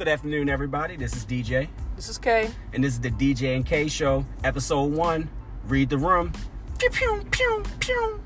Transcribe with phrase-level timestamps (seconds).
[0.00, 0.96] Good afternoon, everybody.
[0.96, 2.48] This is DJ, This is Kay.
[2.72, 5.28] and this is the DJ and K Show, episode one.
[5.66, 6.32] Read the room.
[6.78, 8.20] Pew pew pew pew.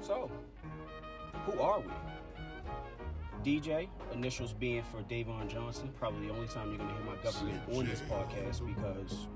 [0.00, 0.30] So,
[1.44, 1.90] who are we?
[3.44, 5.90] DJ, initials being for Davon Johnson.
[5.98, 9.26] Probably the only time you're gonna hear my government on this podcast because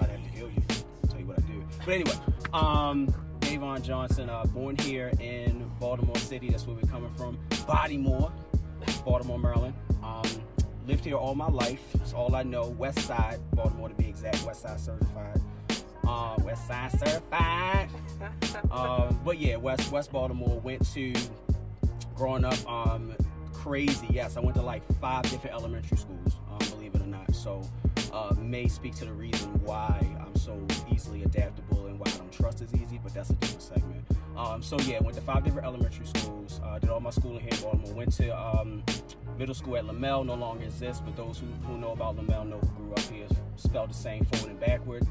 [0.00, 0.62] I'd have to kill you.
[1.04, 1.64] I'll tell you what I do.
[1.86, 2.18] But anyway,
[2.52, 6.48] um, Davon Johnson, uh, born here in Baltimore City.
[6.48, 7.38] That's where we're coming from.
[7.66, 8.32] Bodymore,
[9.04, 9.74] Baltimore, Maryland.
[10.02, 10.24] Um,
[10.86, 11.82] lived here all my life.
[11.94, 12.68] It's all I know.
[12.70, 14.42] West Side, Baltimore to be exact.
[14.44, 15.40] West Side certified.
[16.06, 17.88] Uh, West Side certified.
[18.70, 20.58] Um, but yeah, West West Baltimore.
[20.60, 21.12] Went to
[22.16, 22.56] growing up.
[22.68, 23.14] Um,
[23.52, 24.06] crazy.
[24.10, 26.36] Yes, I went to like five different elementary schools.
[26.50, 27.34] Um, believe it or not.
[27.34, 27.62] So
[28.12, 30.58] uh, may speak to the reason why I'm so
[30.94, 33.00] easily adaptable and why I don't trust as easy.
[33.02, 34.04] But that's a different segment.
[34.36, 36.60] Um, so yeah, went to five different elementary schools.
[36.64, 37.94] Uh, did all my schooling here in Baltimore.
[37.94, 38.82] Went to um,
[39.38, 40.26] middle school at Lemmel.
[40.26, 43.26] No longer exists, but those who, who know about Lemmel know who grew up here.
[43.56, 45.06] Spelled the same forward and backward.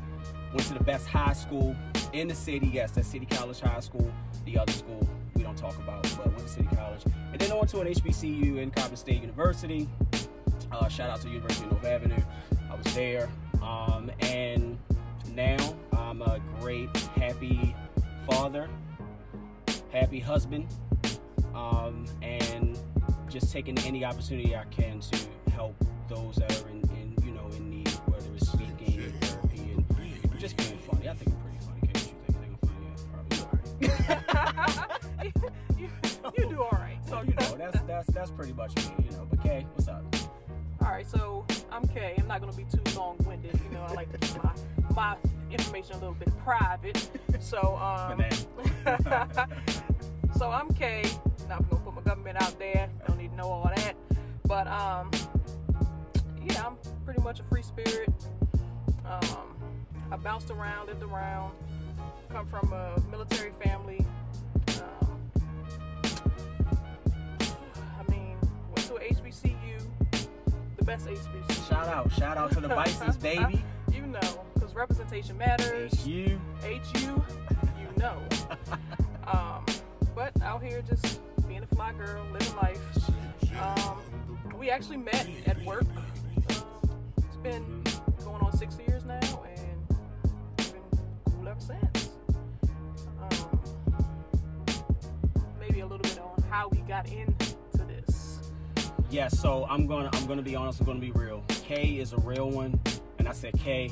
[0.54, 1.76] Went to the best high school
[2.12, 2.70] in the city.
[2.72, 4.12] Yes, that's City College High School.
[4.46, 7.04] The other school we don't talk about, but went to City College.
[7.32, 9.90] And then I went to an HBCU in Coppin State University.
[10.72, 12.22] Uh, shout out to University of North Avenue.
[12.72, 13.30] I was there.
[13.62, 14.78] Um, and
[15.36, 15.58] now
[15.98, 17.76] I'm a great, happy
[18.30, 18.70] father,
[19.92, 20.68] happy husband,
[21.56, 22.78] um, and
[23.30, 25.76] just taking any opportunity I can to help
[26.08, 30.40] those that are in, in you know, in need, whether it's speaking and therapy and
[30.40, 31.10] just being funny.
[31.10, 31.82] I think I'm pretty funny.
[31.82, 32.38] Kate, what you think?
[32.38, 33.74] I think I'm funny.
[33.82, 34.20] Yeah,
[35.18, 35.34] probably.
[35.80, 35.90] you,
[36.38, 37.00] you do all right.
[37.08, 39.06] So you know, that's that's that's pretty much me.
[39.10, 40.04] You know, but Kay, what's up?
[40.82, 42.16] All right, so I'm Kay.
[42.20, 43.60] I'm not going to be too long-winded.
[43.64, 44.52] You know, I like to keep my,
[44.96, 45.16] my
[45.52, 47.10] information a little bit private.
[47.40, 48.24] So, um,
[50.38, 51.04] so I'm Kay.
[51.50, 52.90] Not going to put my government out there.
[53.08, 53.96] Don't need to know all that.
[54.46, 55.12] But, um,
[56.42, 58.10] yeah, I'm pretty much a free spirit.
[59.06, 59.56] Um,
[60.12, 61.54] I bounced around, lived around,
[62.30, 64.06] come from a military family.
[64.80, 65.20] Um,
[68.00, 68.38] I mean,
[68.74, 69.88] went to HBCU,
[70.78, 71.70] the best HBCU.
[71.70, 73.64] Shout out, shout out to the Bisons, baby.
[73.92, 75.94] You know, because representation matters.
[76.04, 76.40] HU.
[76.62, 78.18] HU, you know.
[79.28, 79.66] um,
[80.16, 82.80] but out here just being a fly girl, living life.
[83.60, 84.00] Um,
[84.58, 85.86] we actually met at work.
[85.96, 86.66] Um,
[87.18, 87.84] it's been
[88.24, 89.98] going on six years now, and
[90.58, 90.82] it's been
[91.26, 92.10] cool ever since.
[93.22, 93.60] Um,
[95.60, 97.56] maybe a little bit on how we got into
[97.88, 98.40] this.
[99.12, 101.44] Yeah, so I'm gonna I'm gonna be honest, I'm gonna be real.
[101.50, 102.80] K is a real one,
[103.20, 103.92] and I said, Kay,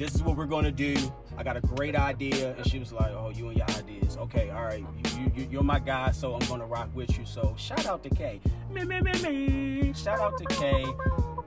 [0.00, 0.96] this is what we're gonna do.
[1.36, 4.16] I got a great idea, and she was like, Oh, you and your ideas.
[4.16, 4.82] Okay, all right,
[5.18, 7.26] you, you you're my guy, so I'm gonna rock with you.
[7.26, 8.40] So shout out to Kay.
[8.70, 9.92] Me, me, me, me.
[9.92, 10.86] Shout out to Kay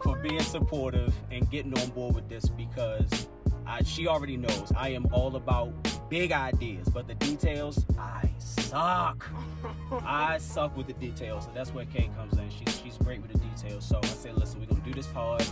[0.03, 3.27] for being supportive and getting on board with this because
[3.65, 5.73] I, she already knows I am all about
[6.11, 9.27] big ideas, but the details, I suck.
[10.05, 12.51] I suck with the details, so that's where Kay comes in.
[12.51, 13.83] She's she's great with the details.
[13.83, 15.43] So I said, listen, we're gonna do this pod.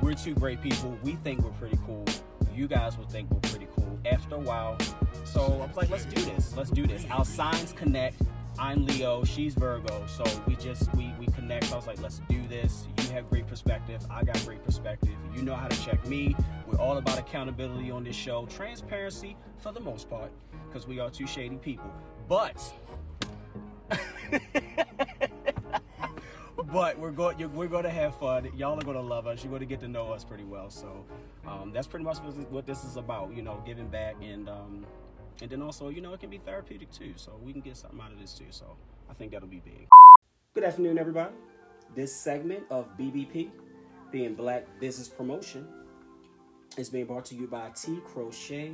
[0.00, 0.96] We're two great people.
[1.02, 2.06] We think we're pretty cool.
[2.58, 4.76] You guys will think we're pretty cool after a while.
[5.24, 6.56] So I was like, let's do this.
[6.56, 7.06] Let's do this.
[7.08, 8.20] Our signs connect.
[8.58, 10.04] I'm Leo, she's Virgo.
[10.08, 11.72] So we just we we connect.
[11.72, 12.88] I was like, let's do this.
[12.98, 14.04] You have great perspective.
[14.10, 15.14] I got great perspective.
[15.36, 16.34] You know how to check me.
[16.66, 18.46] We're all about accountability on this show.
[18.46, 20.32] Transparency for the most part,
[20.66, 21.92] because we are two shady people.
[22.28, 22.74] But
[26.72, 28.50] but we're going we're going to have fun.
[28.56, 29.42] Y'all are going to love us.
[29.42, 30.70] You're going to get to know us pretty well.
[30.70, 31.04] So
[31.46, 34.86] um, that's pretty much what this, is about you know giving back and um,
[35.40, 37.14] and then also you know it can be therapeutic too.
[37.16, 38.46] So we can get something out of this too.
[38.50, 38.76] So
[39.10, 39.88] i think that'll be big.
[40.54, 41.34] Good afternoon everybody.
[41.94, 43.50] This segment of bbp
[44.12, 45.66] being black business promotion
[46.76, 48.72] is being brought to you by T Crochet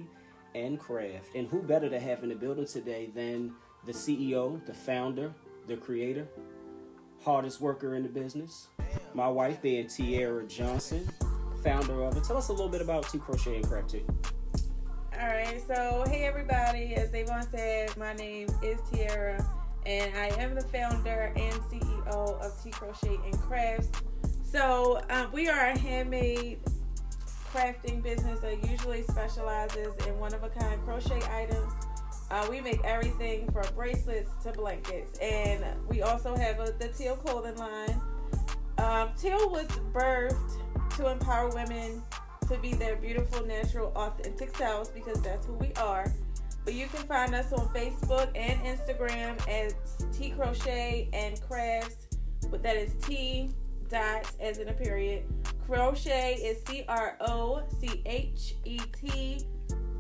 [0.55, 1.35] and Craft.
[1.35, 3.53] And who better to have in the building today than
[3.87, 5.33] the CEO, the founder,
[5.67, 6.27] the creator,
[7.25, 8.69] hardest worker in the business.
[9.15, 11.09] My wife being Tiara Johnson,
[11.63, 12.25] founder of it.
[12.25, 14.07] Tell us a little bit about T Crochet and Craft too.
[15.19, 19.45] All right, so hey everybody, as Davon said, my name is Tiara,
[19.87, 23.89] and I am the founder and CEO of T Crochet and Crafts.
[24.43, 26.59] So um, we are a handmade
[27.53, 31.73] crafting business that usually specializes in one of a kind crochet items.
[32.35, 37.15] Uh, we make everything from bracelets to blankets, and we also have a, the Teal
[37.15, 38.01] clothing line.
[38.79, 40.57] Um, Teal was birthed
[40.97, 42.03] to empower women
[42.49, 46.13] to be their beautiful, natural, authentic selves because that's who we are.
[46.65, 49.77] But you can find us on Facebook and Instagram as
[50.13, 52.09] T Crochet and Crafts.
[52.51, 53.51] But that is T
[53.89, 55.23] dot as in a period.
[55.69, 59.47] Crochet is C R O C H E T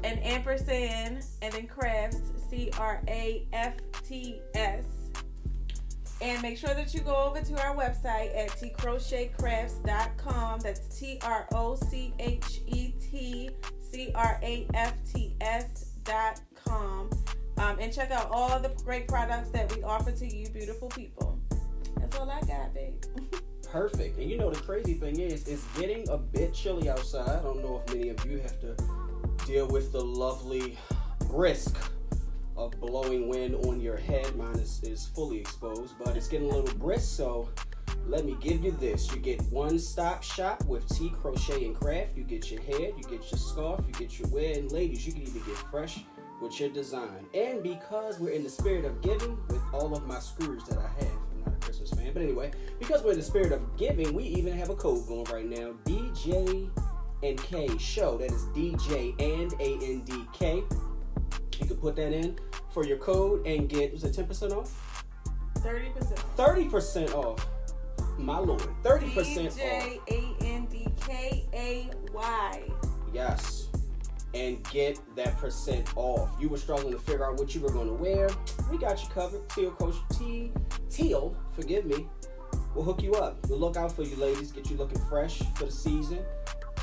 [0.04, 3.74] and ampersand and then crafts C R A F
[4.06, 4.84] T S.
[6.20, 10.60] And make sure that you go over to our website at tcrochetcrafts.com.
[10.60, 17.10] That's T R O C H E T C R A F T S.com.
[17.56, 21.38] Um, and check out all the great products that we offer to you, beautiful people.
[21.96, 22.94] That's all I got, babe.
[23.70, 24.18] Perfect.
[24.18, 27.28] And you know the crazy thing is, it's getting a bit chilly outside.
[27.28, 28.76] I don't know if many of you have to
[29.46, 30.78] deal with the lovely
[31.28, 31.76] brisk
[32.56, 34.34] of blowing wind on your head.
[34.36, 37.48] Mine is, is fully exposed, but it's getting a little brisk, so
[38.06, 39.10] let me give you this.
[39.12, 42.16] You get one stop shop with T Crochet and Craft.
[42.16, 45.12] You get your head, you get your scarf, you get your wear, and ladies, you
[45.12, 46.00] can even get fresh
[46.40, 47.26] with your design.
[47.32, 50.88] And because we're in the spirit of giving with all of my screws that I
[51.02, 54.12] have, I'm not a Christmas fan, but anyway, because we're in the spirit of giving,
[54.12, 55.72] we even have a code going right now.
[55.84, 56.70] DJ
[57.24, 58.18] and K show.
[58.18, 60.62] That is DJ and A N D K.
[61.58, 62.38] You can put that in
[62.72, 65.04] for your code and get was it ten percent off?
[65.56, 66.18] 30%.
[66.36, 67.46] Thirty percent off.
[68.18, 69.56] My lord, thirty percent off.
[69.56, 72.62] DJ A N D K A Y.
[73.12, 73.68] Yes.
[74.34, 76.30] And get that percent off.
[76.40, 78.28] You were struggling to figure out what you were going to wear.
[78.70, 79.48] We got you covered.
[79.48, 80.52] Teal Coach T
[80.90, 82.06] Teal, forgive me.
[82.74, 83.38] We'll hook you up.
[83.48, 84.50] We'll look out for you, ladies.
[84.50, 86.18] Get you looking fresh for the season.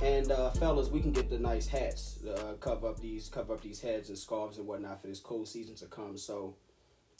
[0.01, 2.17] And uh, fellas, we can get the nice hats.
[2.25, 5.47] Uh, cover up these, cover up these heads and scarves and whatnot for this cold
[5.47, 6.17] season to come.
[6.17, 6.55] So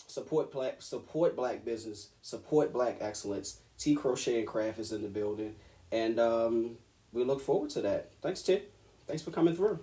[0.08, 3.60] support black, support black business, support black excellence.
[3.78, 5.56] T Crochet and Craft is in the building,
[5.92, 6.78] and um,
[7.14, 8.14] we look forward to that.
[8.22, 8.62] Thanks, T.
[9.08, 9.80] Thanks for coming through.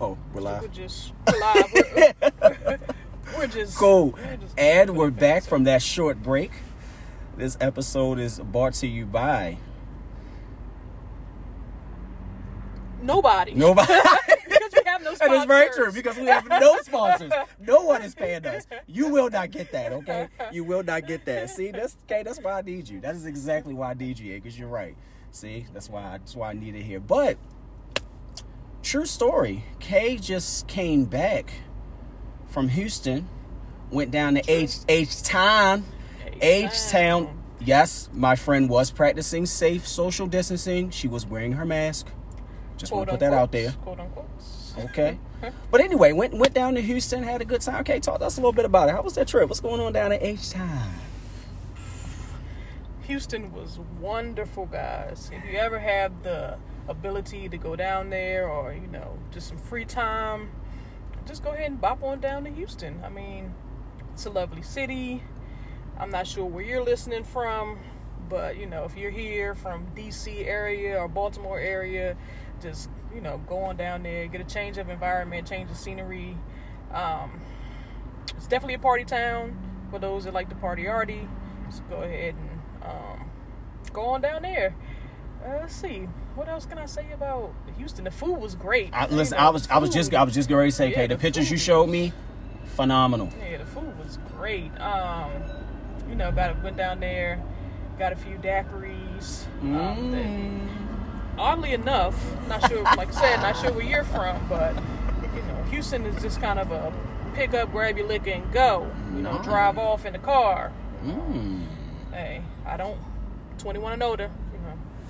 [0.00, 0.62] Oh, we're live.
[0.62, 1.40] We're just we're
[1.96, 2.13] live.
[3.48, 4.18] Just Cool.
[4.56, 6.50] And we're back from that short break.
[7.36, 9.58] This episode is brought to you by
[13.02, 13.54] nobody.
[13.54, 13.92] nobody.
[14.48, 15.28] because we have no sponsors.
[15.28, 17.32] That is very true because we have no sponsors.
[17.58, 18.66] No one is paying us.
[18.86, 20.28] You will not get that, okay?
[20.50, 21.50] You will not get that.
[21.50, 22.22] See, that's okay.
[22.22, 23.00] That's why I need you.
[23.00, 24.96] That is exactly why I need you, because you're right.
[25.32, 27.00] See, that's why I, that's why I need it here.
[27.00, 27.36] But
[28.82, 29.64] true story.
[29.80, 31.52] Kay just came back
[32.54, 33.28] from Houston,
[33.90, 35.84] went down to H H Town,
[36.40, 37.36] H Town.
[37.60, 40.90] Yes, my friend was practicing safe social distancing.
[40.90, 42.06] She was wearing her mask.
[42.76, 43.72] Just want to put that out there.
[43.72, 44.28] Quote unquote.
[44.78, 45.18] Okay.
[45.70, 47.80] But anyway, went went down to Houston, had a good time.
[47.80, 48.92] Okay, talk to us a little bit about it.
[48.92, 49.48] How was that trip?
[49.48, 50.94] What's going on down at H Town?
[53.02, 55.30] Houston was wonderful, guys.
[55.32, 56.56] If you ever have the
[56.88, 60.50] ability to go down there or, you know, just some free time,
[61.34, 63.02] just go ahead and bop on down to Houston.
[63.02, 63.52] I mean,
[64.12, 65.20] it's a lovely city.
[65.98, 67.80] I'm not sure where you're listening from,
[68.28, 72.16] but, you know, if you're here from DC area or Baltimore area,
[72.62, 76.38] just, you know, go on down there, get a change of environment, change of scenery.
[76.92, 77.40] Um,
[78.36, 79.58] it's definitely a party town
[79.90, 81.28] for those that like to party arty.
[81.68, 83.30] Just go ahead and um,
[83.92, 84.76] go on down there.
[85.44, 86.06] Uh, let's see.
[86.34, 88.04] What else can I say about Houston?
[88.04, 88.90] The food was great.
[88.92, 91.14] I, listen, I was I was just I was just going to say, okay, the
[91.14, 92.12] the pictures you showed me,
[92.64, 93.30] phenomenal.
[93.38, 94.70] Yeah, the food was great.
[94.80, 95.30] Um,
[96.08, 97.40] you know, got went down there,
[97.98, 99.46] got a few daiquiris.
[99.62, 100.68] Um, that- Mm.
[101.38, 102.16] oddly enough,
[102.48, 102.82] not sure.
[102.82, 104.74] Like I said, not sure where you're from, but
[105.34, 106.92] you know, Houston is just kind of a
[107.34, 108.90] pick up, grab your liquor, and go.
[109.14, 109.44] You know, Nice.
[109.44, 110.72] drive off in the car.
[111.04, 111.64] Mm.
[112.12, 112.98] Hey, I don't.
[113.58, 114.30] 21 and older.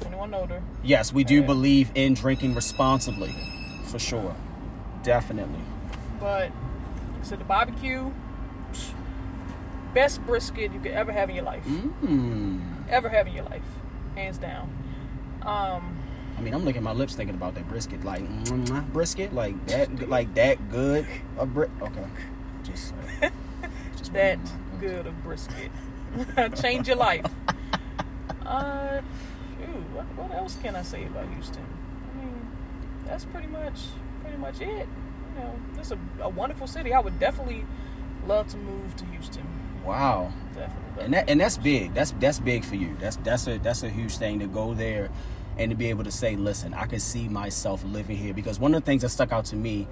[0.01, 0.63] You 21 older.
[0.83, 1.47] Yes, we do Yeah.
[1.47, 3.35] believe in drinking responsibly,
[3.85, 4.35] for sure,
[5.03, 5.61] definitely.
[6.21, 6.51] But
[7.23, 8.11] so the barbecue,
[9.95, 12.61] best brisket you could ever have in your life, Mm.
[12.89, 13.63] ever have in your life,
[14.17, 14.69] hands down.
[15.43, 15.97] Um,
[16.37, 20.09] I mean, I'm licking my lips thinking about that brisket, like mm, brisket, like that,
[20.09, 21.07] like that good.
[21.39, 22.05] A bri- okay,
[22.65, 23.29] just, uh,
[23.97, 24.39] just that
[24.81, 25.71] good of brisket,
[26.61, 27.25] change your life.
[28.45, 29.01] Uh,
[29.81, 31.65] what, what else can I say about Houston?
[32.13, 32.49] I mean,
[33.07, 33.81] that's pretty much
[34.23, 34.89] pretty much it.
[35.35, 36.93] You know, it's a, a wonderful city.
[36.93, 37.65] I would definitely
[38.27, 39.47] love to move to Houston.
[39.85, 40.33] Wow.
[40.55, 41.05] Definitely.
[41.05, 41.95] and that and that's big.
[41.95, 42.97] That's that's big for you.
[43.01, 45.11] That's that's a that's a huge thing to go there
[45.59, 48.75] and to be able to say, listen, I can see myself living here because one
[48.75, 49.87] of the things that stuck out to me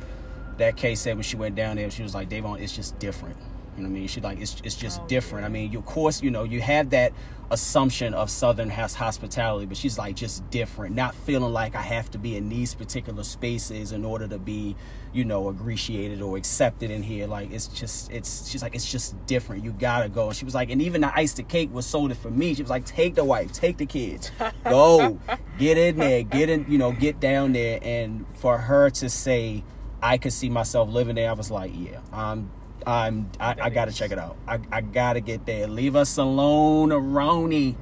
[0.58, 3.36] that Kay said when she went down there, she was like, Davon, it's just different.
[3.76, 4.08] You know what I mean?
[4.08, 5.42] She like it's it's just Oh, different.
[5.42, 5.46] yeah.
[5.46, 7.12] I mean, of course, you know, you have that
[7.50, 10.94] assumption of Southern has hospitality, but she's like just different.
[10.94, 14.74] Not feeling like I have to be in these particular spaces in order to be,
[15.12, 17.26] you know, appreciated or accepted in here.
[17.26, 19.64] Like it's just it's she's like it's just different.
[19.64, 20.28] You gotta go.
[20.28, 22.54] And she was like, and even the iced cake was sold it for me.
[22.54, 24.30] She was like, take the wife, take the kids,
[24.64, 25.18] go,
[25.58, 27.78] get in there, get in, you know, get down there.
[27.82, 29.64] And for her to say,
[30.02, 32.50] I could see myself living there, I was like, yeah, I'm
[32.86, 34.36] I'm I, I gotta check it out.
[34.46, 35.66] I, I gotta get there.
[35.66, 37.76] Leave us alone, Aroni.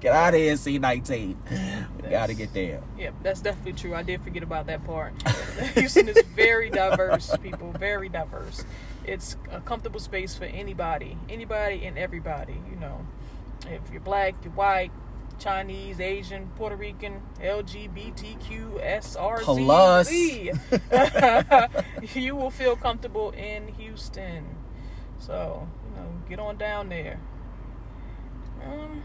[0.00, 1.40] Get out of here, C nineteen.
[2.02, 2.82] We gotta get there.
[2.98, 3.94] Yeah, that's definitely true.
[3.94, 5.12] I did forget about that part.
[5.74, 7.72] Houston is very diverse, people.
[7.72, 8.64] Very diverse.
[9.04, 12.56] It's a comfortable space for anybody, anybody and everybody.
[12.70, 13.06] You know,
[13.66, 14.92] if you're black, you're white,
[15.38, 20.10] Chinese, Asian, Puerto Rican, LGBTQ, SRZ, Plus.
[22.16, 24.44] you will feel comfortable in Houston.
[25.18, 27.20] So, you know, get on down there.
[28.64, 29.02] Um,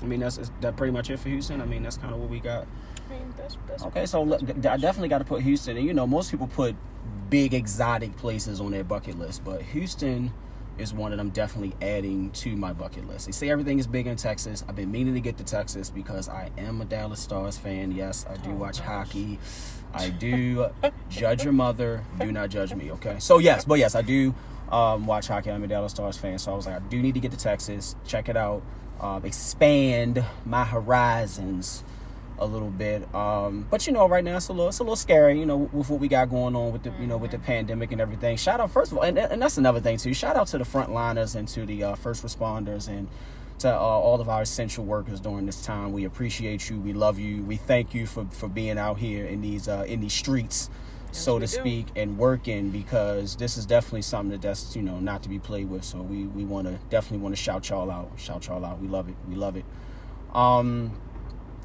[0.00, 1.60] I mean, that's that pretty much it for Houston.
[1.60, 2.66] I mean, that's kind of what we got.
[3.08, 5.76] I mean, that's that's Okay, so look, I definitely got to put Houston.
[5.76, 6.76] And you know, most people put
[7.30, 10.32] big exotic places on their bucket list, but Houston
[10.78, 13.26] is one that I'm definitely adding to my bucket list.
[13.26, 14.64] They say everything is big in Texas.
[14.68, 17.92] I've been meaning to get to Texas because I am a Dallas Stars fan.
[17.92, 18.86] Yes, I do Oh, watch gosh.
[18.86, 19.38] hockey.
[19.94, 20.66] I do
[21.10, 22.02] judge your mother.
[22.18, 23.16] Do not judge me, okay?
[23.18, 24.34] So yes, but yes, I do
[24.70, 25.50] um, watch hockey.
[25.50, 27.36] I'm a Dallas Stars fan, so I was like, I do need to get to
[27.36, 28.62] Texas, check it out,
[29.00, 31.84] um, expand my horizons
[32.42, 33.12] a little bit.
[33.14, 35.56] Um, but you know, right now it's a little it's a little scary, you know,
[35.72, 38.36] with what we got going on with the you know with the pandemic and everything.
[38.36, 40.14] Shout out first of all, and, and that's another thing too.
[40.14, 43.08] Shout out to the frontliners and to the uh, first responders and
[43.60, 45.92] to uh, all of our essential workers during this time.
[45.92, 46.80] We appreciate you.
[46.80, 47.42] We love you.
[47.42, 50.68] We thank you for for being out here in these uh, in these streets.
[51.12, 51.60] so we to do.
[51.60, 55.38] speak, and working because this is definitely something that that's you know not to be
[55.38, 55.84] played with.
[55.84, 58.80] So we we want to definitely want to shout y'all out, shout y'all out.
[58.80, 59.64] We love it, we love it.
[60.34, 60.92] Um,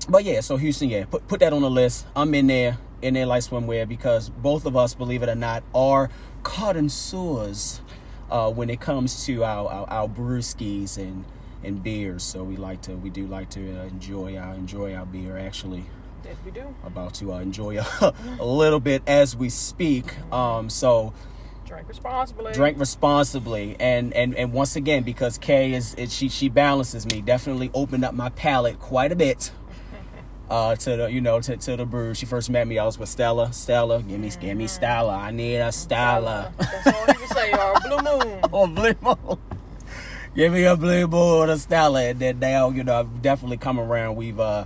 [0.09, 2.05] but yeah, so Houston, yeah, put put that on the list.
[2.15, 5.63] I'm in there, in there like swimwear because both of us, believe it or not,
[5.73, 6.09] are
[6.43, 7.81] connoisseurs
[8.29, 11.25] uh, when it comes to our our, our brewskis and
[11.63, 12.23] and beers.
[12.23, 15.85] So we like to we do like to uh, enjoy our enjoy our beer actually
[16.23, 16.75] that we do.
[16.83, 20.05] about to uh, enjoy a, a little bit as we speak.
[20.31, 21.13] Um, so
[21.65, 22.53] Drink responsibly.
[22.53, 27.19] drink responsibly, and and and once again, because Kay is, is she she balances me,
[27.19, 29.51] definitely opened up my palate quite a bit.
[30.49, 32.13] Uh, to the you know to, to the brew.
[32.13, 32.77] She first met me.
[32.79, 33.51] I was with Stella.
[33.51, 35.13] Stella, give me give me Stella.
[35.17, 36.53] I need a Stella.
[36.57, 37.51] That's all can say.
[37.51, 38.39] Or blue moon.
[38.51, 39.37] or blue moon.
[40.35, 43.57] Give me a blue moon or a Stella, and then now you know I've definitely
[43.57, 44.15] come around.
[44.15, 44.65] We've uh,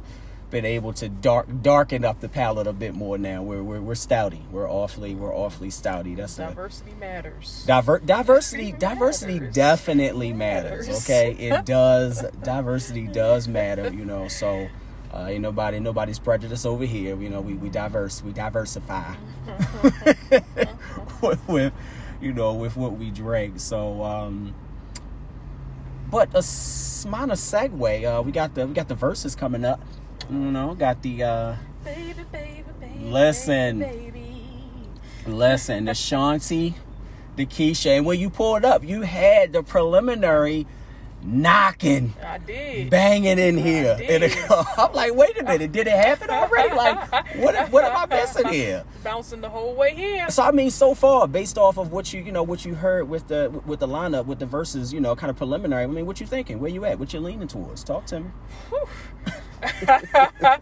[0.51, 3.41] been able to dark darken up the palette a bit more now.
[3.41, 4.47] We're we're, we're stouty.
[4.51, 6.15] We're awfully we're awfully stouty.
[6.15, 7.63] That's a Diversity matters.
[7.65, 9.55] Diver- diversity diversity matters.
[9.55, 11.03] definitely matters, Matters.
[11.09, 14.67] okay it does diversity does matter you know so
[15.13, 19.13] uh, ain't nobody nobody's prejudice over here you know we, we diverse we diversify
[21.21, 21.73] with, with
[22.21, 24.53] you know with what we drink so um
[26.09, 26.43] but a
[27.07, 29.81] minor segue uh we got the we got the verses coming up
[30.29, 33.05] you know got the uh Baby, baby, baby.
[33.05, 33.79] Listen.
[33.79, 34.37] Baby.
[35.25, 36.75] Listen, the Shanti,
[37.35, 40.67] the Keyshia, and when you pulled up, you had the preliminary
[41.23, 42.13] knocking,
[42.89, 43.97] banging in here.
[43.99, 44.37] it-
[44.77, 46.75] I'm like, wait a minute, did it happen already?
[46.75, 47.71] Like, what?
[47.71, 48.83] What am I missing here?
[49.03, 50.29] Bouncing the whole way here.
[50.29, 53.09] So I mean, so far, based off of what you you know what you heard
[53.09, 55.83] with the with the lineup with the verses, you know, kind of preliminary.
[55.83, 56.59] I mean, what you thinking?
[56.59, 56.99] Where you at?
[56.99, 57.83] What you leaning towards?
[57.83, 58.29] Talk to me.
[59.63, 60.57] I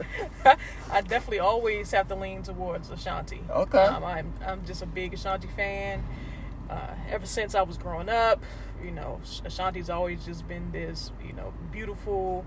[1.07, 3.39] definitely always have to lean towards Ashanti.
[3.49, 3.77] Okay.
[3.79, 6.03] Um, I'm I'm just a big Ashanti fan.
[6.69, 8.43] Uh, ever since I was growing up,
[8.83, 12.45] you know, Ashanti's always just been this, you know, beautiful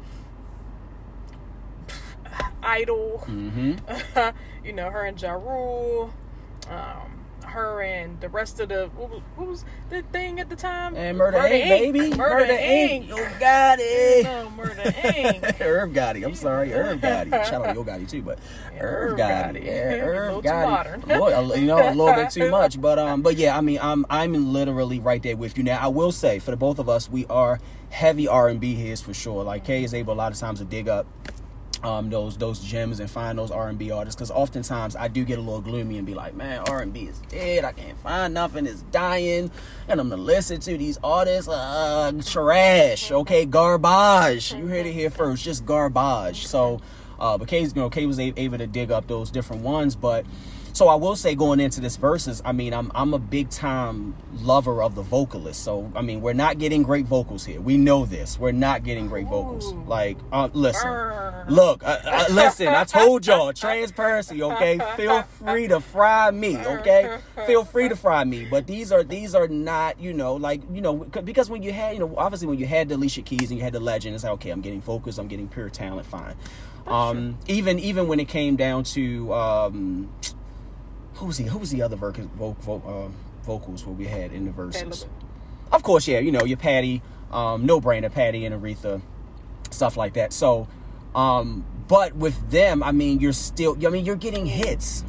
[2.63, 3.23] idol.
[3.27, 4.31] Mm-hmm.
[4.65, 6.13] you know, her and Ja Rule,
[6.71, 10.57] um, her and the rest of the what was, what was the thing at the
[10.57, 10.97] time?
[10.97, 12.11] And Murder, Inc, baby.
[12.15, 13.07] Murder, Inc.
[13.07, 13.09] Inc.
[13.09, 14.25] Yo Gotti.
[14.25, 15.61] No, Murder Inc.
[15.61, 16.25] Irv Gotti.
[16.25, 17.31] I'm sorry, Irv Gotti.
[17.49, 18.39] Shout out Yo Gotti too, but
[18.81, 19.63] Irv Irv Gotti.
[19.63, 19.65] Gotti.
[19.65, 21.55] Yeah, A Irv Gotti.
[21.55, 24.07] A you know, a little bit too much, but um, but yeah, I mean, I'm
[24.11, 25.65] I'm literally right there with you.
[25.65, 28.75] Now, I will say for the both of us, we are heavy R and B
[28.75, 29.45] heads for sure.
[29.45, 31.07] Like Kay is able a lot of times to dig up
[31.85, 35.25] um, those those gems and find those R and B artists because oftentimes I do
[35.25, 37.65] get a little gloomy and be like, man, R and B is dead.
[37.65, 38.67] I can't find nothing.
[38.67, 39.51] It's dying,
[39.89, 41.49] and I'm gonna listen to these artists.
[41.49, 43.11] Uh, trash.
[43.11, 44.53] Okay, garbage.
[44.53, 45.43] You heard it here first.
[45.43, 46.47] Just garbage.
[46.47, 46.81] So,
[47.19, 50.25] uh, but Kay's you know Kay was able to dig up those different ones, but
[50.75, 54.17] So I will say going into this verses, I mean, I'm I'm a big time
[54.41, 55.63] lover of the vocalist.
[55.63, 57.61] So I mean, we're not getting great vocals here.
[57.61, 58.39] We know this.
[58.39, 59.73] We're not getting great vocals.
[59.87, 60.91] Like, uh, listen,
[61.49, 62.69] look, uh, uh, listen.
[62.69, 64.43] I told y'all transparency.
[64.43, 66.57] Okay, feel free to fry me.
[66.57, 68.47] Okay, feel free to fry me.
[68.47, 71.93] But these are these are not you know like you know because when you had
[71.95, 74.25] you know obviously when you had the Alicia Keys and you had the Legend, it's
[74.25, 75.19] like okay, I'm getting focused.
[75.19, 76.07] I'm getting pure talent.
[76.07, 76.37] Fine.
[76.87, 80.11] Um, even even when it came down to um,
[81.23, 81.45] who was he?
[81.45, 85.07] Who was the other voc- vo- vo- uh, vocals what we had in the verses?
[85.71, 86.19] Of course, yeah.
[86.19, 87.01] You know, your Patti,
[87.31, 89.01] um, no brainer, Patti and Aretha,
[89.71, 90.33] stuff like that.
[90.33, 90.67] So,
[91.15, 93.77] um, but with them, I mean, you're still.
[93.87, 95.05] I mean, you're getting hits.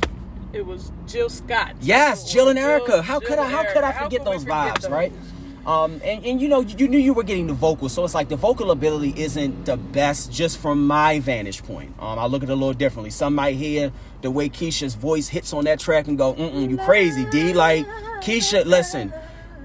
[0.54, 1.74] It was Jill Scott.
[1.82, 2.86] Yes, Jill and Erykah.
[2.88, 3.50] Jill- how could Jill I?
[3.50, 4.92] How could I forget those forget vibes, those?
[4.92, 5.12] right?
[5.66, 8.28] Um, and, and you know, you knew you were getting the vocals, so it's like
[8.28, 11.94] the vocal ability isn't the best just from my vantage point.
[12.00, 13.12] Um, I look at it a little differently.
[13.12, 13.92] Some might hear
[14.22, 17.88] the way Keyshia's voice hits on that track and go, "Mm, you crazy, D." Like
[18.22, 19.14] Keyshia, listen,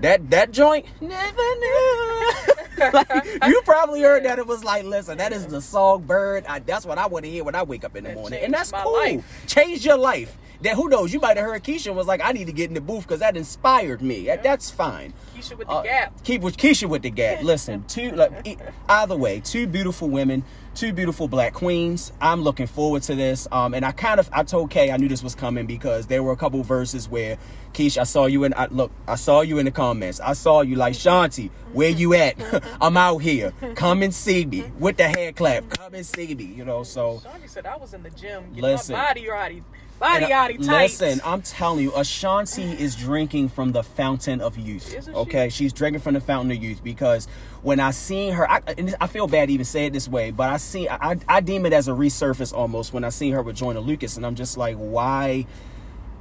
[0.01, 2.33] that that joint, never knew.
[2.93, 3.09] like,
[3.49, 6.47] you probably heard that it was like, listen, that is the songbird.
[6.47, 8.41] I, that's what I want to hear when I wake up in the That morning,
[8.45, 8.93] and that's cool.
[8.93, 9.45] life.
[9.49, 10.39] Change your life.
[10.63, 11.13] That who knows?
[11.13, 13.21] You might have heard Keyshia was like, I need to get in the booth because
[13.21, 14.27] that inspired me.
[14.27, 15.13] That- That's fine.
[15.39, 16.25] Keyshia with the Uh, gap.
[16.25, 17.43] Keep with Keyshia with the gap.
[17.43, 22.13] Listen, two like either way, two beautiful women, two beautiful black queens.
[22.21, 23.47] I'm looking forward to this.
[23.53, 26.23] Um, and I kind of I told Kay I knew this was coming because there
[26.23, 27.39] were a couple verses where
[27.73, 28.55] Keyshia, I saw you in.
[28.55, 30.21] I, look, I saw you in the comments.
[30.21, 32.37] I saw you like Shanti, where you at?
[32.81, 33.53] I'm out here.
[33.77, 35.69] Come and see me with the hand clap.
[35.71, 36.45] Come and see me.
[36.45, 37.21] You know, so.
[37.25, 38.97] Shawty said I was in the gym getting Listen.
[38.97, 39.63] my body already,
[39.99, 40.83] body tight.
[40.83, 44.95] Listen, I'm telling you, Ashanti is drinking from the fountain of youth.
[44.95, 45.19] Isn't she?
[45.19, 47.27] Okay, she's drinking from the fountain of youth because
[47.63, 50.31] when I seen her, I, and I feel bad to even say it this way,
[50.31, 53.43] but I see, I, I deem it as a resurface almost when I seen her
[53.43, 55.47] with Joyner Lucas, and I'm just like, why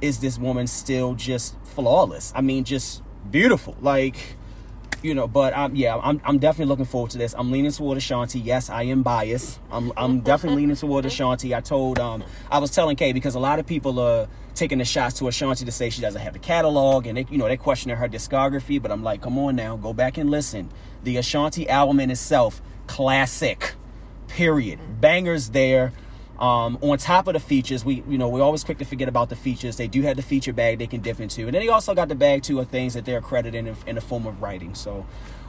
[0.00, 2.32] is this woman still just flawless?
[2.34, 4.16] I mean, just beautiful, like.
[5.00, 7.32] You know, but um, yeah, I'm, I'm definitely looking forward to this.
[7.38, 8.40] I'm leaning toward Ashanti.
[8.40, 9.60] Yes, I am biased.
[9.70, 11.54] I'm, I'm definitely leaning toward Ashanti.
[11.54, 14.84] I told, um, I was telling Kay because a lot of people are taking the
[14.84, 17.56] shots to Ashanti to say she doesn't have a catalog, and they, you know, they're
[17.56, 18.82] questioning her discography.
[18.82, 20.68] But I'm like, come on now, go back and listen.
[21.04, 23.74] The Ashanti album in itself, classic.
[24.26, 25.00] Period.
[25.00, 25.92] Bangers there.
[26.38, 29.28] Um, on top of the features, we you know we're always quick to forget about
[29.28, 29.76] the features.
[29.76, 32.08] They do have the feature bag they can dip into, and then they also got
[32.08, 34.74] the bag too of things that they're credited in, in the form of writing.
[34.74, 35.04] So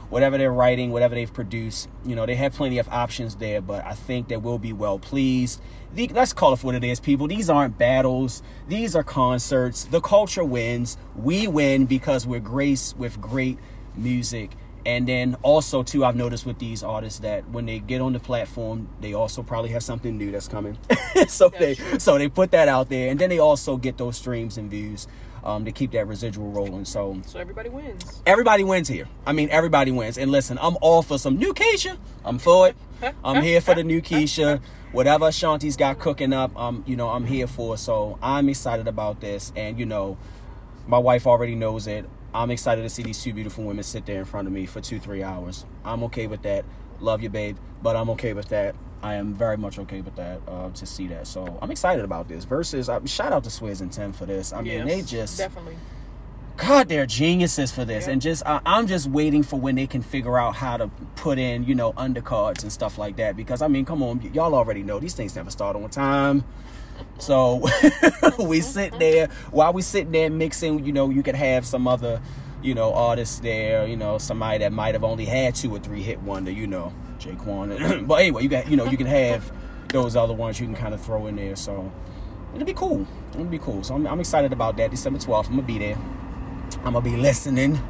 [0.08, 3.60] whatever they're writing, whatever they've produced, you know they have plenty of options there.
[3.60, 5.60] But I think they will be well pleased.
[5.94, 7.28] The, let's call it for what it is, people.
[7.28, 8.42] These aren't battles.
[8.66, 9.84] These are concerts.
[9.84, 10.96] The culture wins.
[11.14, 13.58] We win because we're graced with great
[13.96, 14.50] music.
[14.86, 18.20] And then also too, I've noticed with these artists that when they get on the
[18.20, 20.78] platform, they also probably have something new that's coming.
[21.28, 24.56] so they so they put that out there, and then they also get those streams
[24.56, 25.06] and views
[25.44, 26.84] um, to keep that residual rolling.
[26.84, 28.22] So So everybody wins.
[28.26, 29.08] everybody wins here.
[29.26, 30.16] I mean, everybody wins.
[30.18, 31.98] And listen, I'm all for some new Keyshia.
[32.24, 32.76] I'm for it.
[33.24, 34.60] I'm here for the new Keyshia.
[34.92, 37.76] Whatever Shanti's got cooking up, um, you know, I'm here for.
[37.78, 39.52] So I'm excited about this.
[39.56, 40.18] And you know,
[40.86, 42.06] my wife already knows it.
[42.34, 44.80] I'm excited to see these two beautiful women sit there in front of me for
[44.80, 45.66] two, three hours.
[45.84, 46.64] I'm okay with that.
[47.00, 48.74] Love you, babe, but I'm okay with that.
[49.02, 51.26] I am very much okay with that uh, to see that.
[51.26, 52.44] So I'm excited about this.
[52.44, 54.52] Versus, uh, shout out to Swizz and Tim for this.
[54.52, 55.76] I mean, Yes, they just definitely.
[56.58, 58.12] God, they're geniuses for this, Yeah.
[58.12, 61.38] and just I, I'm just waiting for when they can figure out how to put
[61.38, 63.34] in, you know, undercards and stuff like that.
[63.34, 66.44] Because I mean, come on, y- y'all already know these things never start on time.
[67.18, 67.68] So
[68.38, 70.84] we sit there while we sitting there mixing.
[70.84, 72.20] You know, you could have some other,
[72.62, 73.86] you know, artists there.
[73.86, 76.50] You know, somebody that might have only had two or three hit wonder.
[76.50, 78.06] You know, Jaquan.
[78.08, 79.52] but anyway, you got you know you can have
[79.88, 81.56] those other ones you can kind of throw in there.
[81.56, 81.92] So
[82.54, 83.06] it'll be cool.
[83.32, 83.82] It'll be cool.
[83.82, 84.90] So I'm, I'm excited about that.
[84.90, 85.98] December 12th, I'm gonna be there.
[86.84, 87.80] I'm gonna be listening.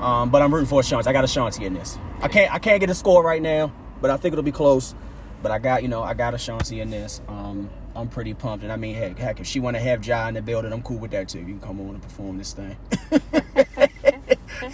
[0.00, 1.08] Um, but I'm rooting for Ashanti.
[1.08, 1.98] I got a Ashanti in this.
[2.20, 4.94] I can't I can't get a score right now, but I think it'll be close.
[5.42, 7.20] But I got you know I got Ashanti in this.
[7.28, 10.28] Um, I'm pretty pumped, and I mean heck, heck if she want to have Ja
[10.28, 11.40] in the building, I'm cool with that too.
[11.40, 12.76] You can come on and perform this thing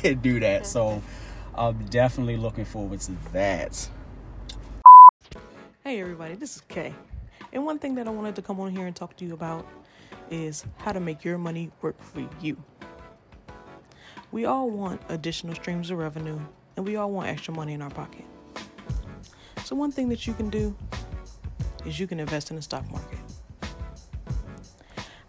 [0.04, 0.66] and do that.
[0.66, 1.02] So
[1.54, 3.88] I'm definitely looking forward to that.
[5.82, 6.94] Hey everybody, this is Kay.
[7.52, 9.66] And one thing that I wanted to come on here and talk to you about
[10.30, 12.56] is how to make your money work for you.
[14.32, 16.40] We all want additional streams of revenue
[16.76, 18.24] and we all want extra money in our pocket.
[19.64, 20.76] So one thing that you can do
[21.86, 23.18] is you can invest in the stock market.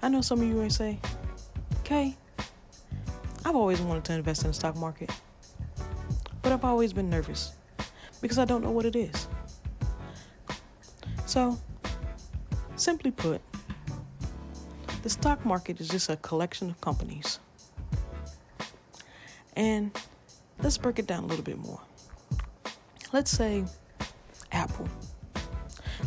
[0.01, 0.99] I know some of you may say,
[1.79, 2.17] okay,
[3.45, 5.09] I've always wanted to invest in the stock market,
[6.41, 7.53] but I've always been nervous
[8.21, 9.27] because I don't know what it is.
[11.25, 11.57] So,
[12.75, 13.41] simply put,
[15.01, 17.39] the stock market is just a collection of companies.
[19.55, 19.97] And
[20.61, 21.79] let's break it down a little bit more.
[23.13, 23.63] Let's say
[24.55, 24.87] Apple.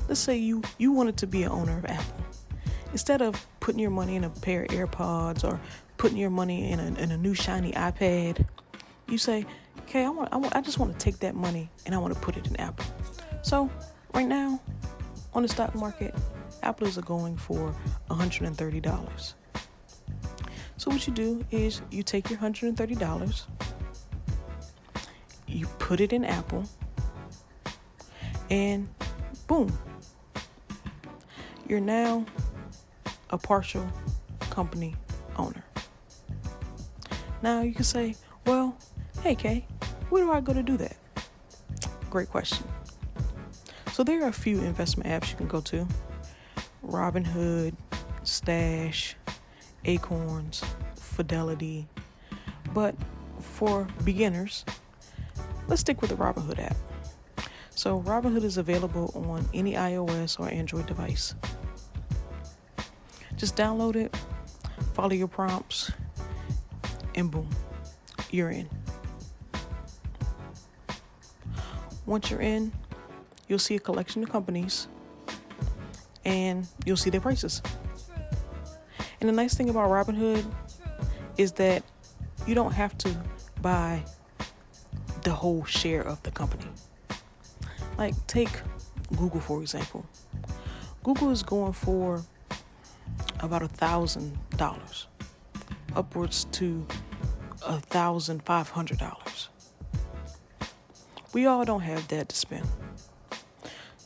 [0.08, 2.24] Let's say you you wanted to be an owner of Apple.
[2.92, 5.60] Instead of putting your money in a pair of AirPods or
[5.98, 8.46] putting your money in a, in a new shiny iPad,
[9.06, 9.46] you say,
[9.80, 12.14] "Okay, I want, I want I just want to take that money and I want
[12.14, 12.86] to put it in Apple."
[13.42, 13.70] So,
[14.14, 14.60] right now
[15.34, 16.14] on the stock market,
[16.62, 17.74] apples are going for
[18.10, 19.34] $130.
[20.76, 23.42] So what you do is you take your $130,
[25.46, 26.68] you put it in Apple,
[28.50, 28.88] and
[29.46, 29.76] boom,
[31.66, 32.24] you're now
[33.30, 33.86] a partial
[34.50, 34.94] company
[35.36, 35.64] owner.
[37.42, 38.76] Now you can say, well,
[39.22, 39.66] hey Kay,
[40.10, 40.96] where do I go to do that?
[42.10, 42.66] Great question.
[43.92, 45.86] So there are a few investment apps you can go to.
[46.86, 47.74] Robinhood,
[48.22, 49.16] Stash,
[49.84, 50.62] Acorns,
[50.96, 51.88] Fidelity.
[52.72, 52.94] But
[53.40, 54.64] for beginners,
[55.66, 56.76] let's stick with the Robinhood app.
[57.78, 61.36] So, Robinhood is available on any iOS or Android device.
[63.36, 64.16] Just download it,
[64.94, 65.92] follow your prompts,
[67.14, 67.48] and boom,
[68.32, 68.68] you're in.
[72.04, 72.72] Once you're in,
[73.46, 74.88] you'll see a collection of companies
[76.24, 77.62] and you'll see their prices.
[79.20, 80.44] And the nice thing about Robinhood
[81.36, 81.84] is that
[82.44, 83.16] you don't have to
[83.62, 84.02] buy
[85.22, 86.66] the whole share of the company.
[87.98, 88.50] Like, take
[89.16, 90.06] Google for example.
[91.02, 92.22] Google is going for
[93.40, 95.08] about a thousand dollars,
[95.94, 96.86] upwards to
[97.66, 99.48] a thousand five hundred dollars.
[101.34, 102.66] We all don't have that to spend.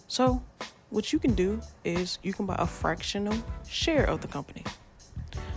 [0.08, 0.42] So,
[0.90, 4.64] what you can do is you can buy a fractional share of the company.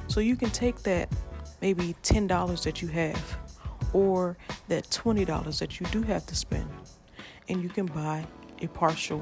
[0.08, 1.10] So you can take that
[1.62, 3.38] maybe $10 that you have
[3.92, 4.38] or
[4.70, 6.70] that $20 that you do have to spend
[7.50, 8.26] and you can buy
[8.62, 9.22] a partial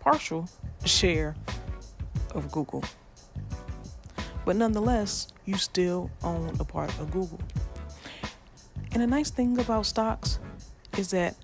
[0.00, 0.48] partial
[0.84, 1.36] share
[2.34, 2.84] of Google.
[4.44, 7.40] But nonetheless, you still own a part of Google.
[8.92, 10.38] And the nice thing about stocks
[10.96, 11.36] is that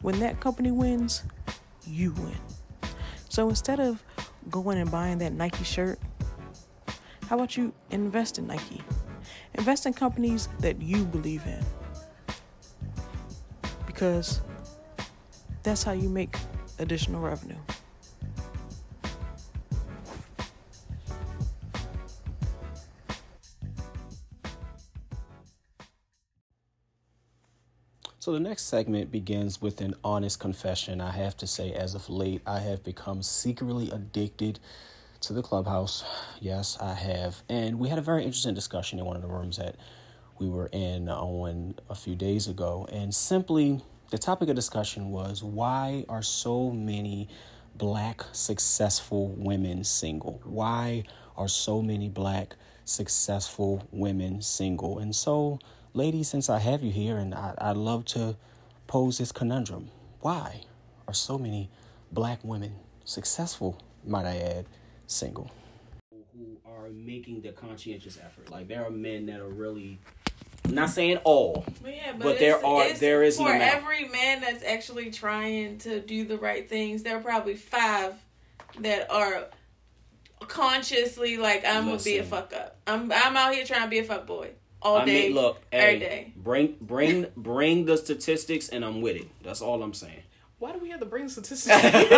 [0.00, 1.24] when that company wins,
[1.86, 2.38] you win.
[3.28, 4.02] So instead of
[4.50, 5.98] going and buying that Nike shirt,
[7.28, 8.82] how about you invest in Nike?
[9.54, 11.64] Invest in companies that you believe in.
[13.86, 14.40] Because
[15.62, 16.36] that's how you make
[16.78, 17.56] additional revenue.
[28.22, 31.00] So the next segment begins with an honest confession.
[31.00, 34.60] I have to say, as of late, I have become secretly addicted
[35.22, 36.04] to the clubhouse.
[36.40, 37.42] Yes, I have.
[37.48, 39.74] And we had a very interesting discussion in one of the rooms that
[40.38, 42.86] we were in uh, on a few days ago.
[42.92, 47.30] And simply, the topic of discussion was why are so many
[47.76, 50.38] black successful women single?
[50.44, 54.98] Why are so many black successful women single?
[54.98, 55.60] And so
[55.94, 58.36] ladies, since I have you here, and I, I'd love to
[58.86, 59.88] pose this conundrum.
[60.20, 60.60] Why
[61.08, 61.70] are so many
[62.12, 62.74] black women,
[63.06, 64.66] successful, might I add,
[65.06, 65.50] single?
[66.10, 68.50] Who are making the conscientious effort.
[68.50, 70.00] Like, there are men that are really.
[70.64, 73.74] I'm not saying all, But yeah, but, But there are- there is an for amount.
[73.74, 77.02] every man that's actually trying to do the right things.
[77.02, 78.14] There are probably five
[78.80, 79.46] that are
[80.40, 82.78] consciously like I'm gonna be a fuck up.
[82.86, 85.26] I'm I'm out here trying to be a fuck boy all I day.
[85.28, 86.32] mean, look, every hey, day.
[86.36, 89.28] bring bring bring the statistics, and I'm with it.
[89.42, 90.22] That's all I'm saying.
[90.62, 92.08] Why do we have to bring statistics to you?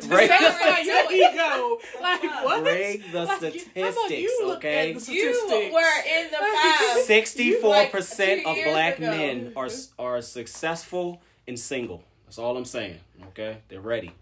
[0.00, 1.78] to Bring- satisfy your ego?
[2.00, 2.62] Like what?
[2.64, 4.94] Bring the Like, how about statistics, you okay?
[4.94, 6.98] At the You were in the five.
[7.04, 9.10] Sixty-four percent Like, of black ago.
[9.10, 9.68] men are
[9.98, 12.02] are successful and single.
[12.24, 13.00] That's all I'm saying.
[13.28, 14.12] Okay, they're ready.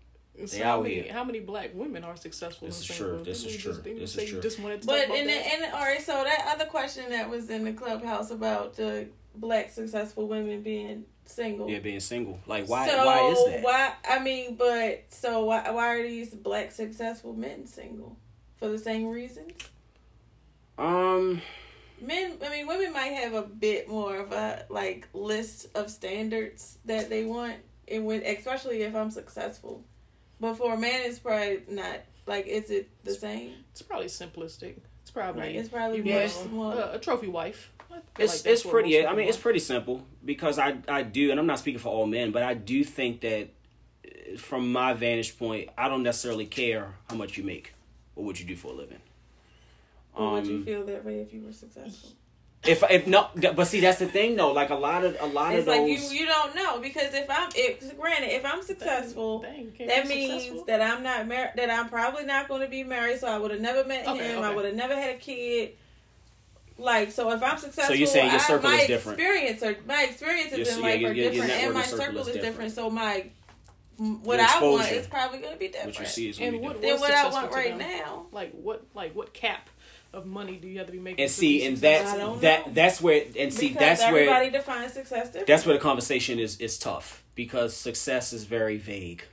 [0.45, 1.13] So They how out many, here.
[1.13, 2.67] How many black women are successful?
[2.67, 3.17] This is single?
[3.19, 3.25] true.
[3.25, 3.73] This is true.
[3.75, 4.41] Just, didn't you This is true.
[4.41, 5.71] just wanted to But talk about in the, that?
[5.75, 10.27] all right, so that other question that was in the clubhouse about the black successful
[10.27, 11.69] women being single.
[11.69, 12.39] Yeah, being single.
[12.47, 12.89] Like why?
[12.89, 13.63] So why is that?
[13.63, 13.93] Why?
[14.09, 15.71] I mean, but so why?
[15.71, 18.17] Why are these black successful men single?
[18.59, 19.53] For the same reasons.
[20.79, 21.43] Um,
[22.01, 26.79] Men, I mean, women might have a bit more of a like list of standards
[26.85, 29.85] that they want, and when especially if I'm successful.
[30.41, 32.01] But for a man, it's probably not.
[32.27, 33.53] Like, is it the same?
[33.73, 34.77] It's probably simplistic.
[35.03, 37.71] It's probably Like, it's probably you know, more- a, a trophy wife.
[37.93, 38.99] I feel it's like it's pretty.
[38.99, 41.81] most I mean, people it's pretty simple because I I do, and I'm not speaking
[41.81, 43.49] for all men, but I do think that
[44.07, 47.75] uh, from my vantage point, I don't necessarily care how much you make
[48.17, 48.99] or what you do for a living.
[50.15, 52.11] Or would you Um, feel that way if you were successful?
[52.65, 54.53] If if no, but see that's the thing though.
[54.53, 56.13] Like a lot of a lot It's of like those.
[56.13, 59.41] you you don't know because if I'm if granted if I'm successful.
[59.41, 60.65] Dang, can't That means successful.
[60.67, 61.53] that I'm not married.
[61.57, 63.19] That I'm probably not going to be married.
[63.19, 64.45] So I would have never met Okay, him.
[64.45, 65.73] I would have never had a kid.
[66.79, 69.19] Like so, if I'm successful, you're saying your I- circle my is different.
[69.21, 71.83] Experience or my experiences Your- in yeah, life your- are your- your different, and my
[71.83, 72.53] circle circle is is different.
[72.55, 72.73] different.
[72.75, 73.27] So my
[73.99, 76.59] what I want is probably going to be different what you see is And be
[76.59, 77.01] what different.
[77.01, 77.89] than what I want right them?
[77.89, 78.27] now.
[78.33, 78.85] Like what?
[78.95, 79.69] Like what cap
[80.13, 81.23] of money do you have to be making?
[81.23, 82.37] And see, and successful?
[82.37, 82.73] That's that know.
[82.75, 85.47] that's where and see because that's everybody where defines success different.
[85.47, 89.25] that's where the conversation is is tough because success is very vague.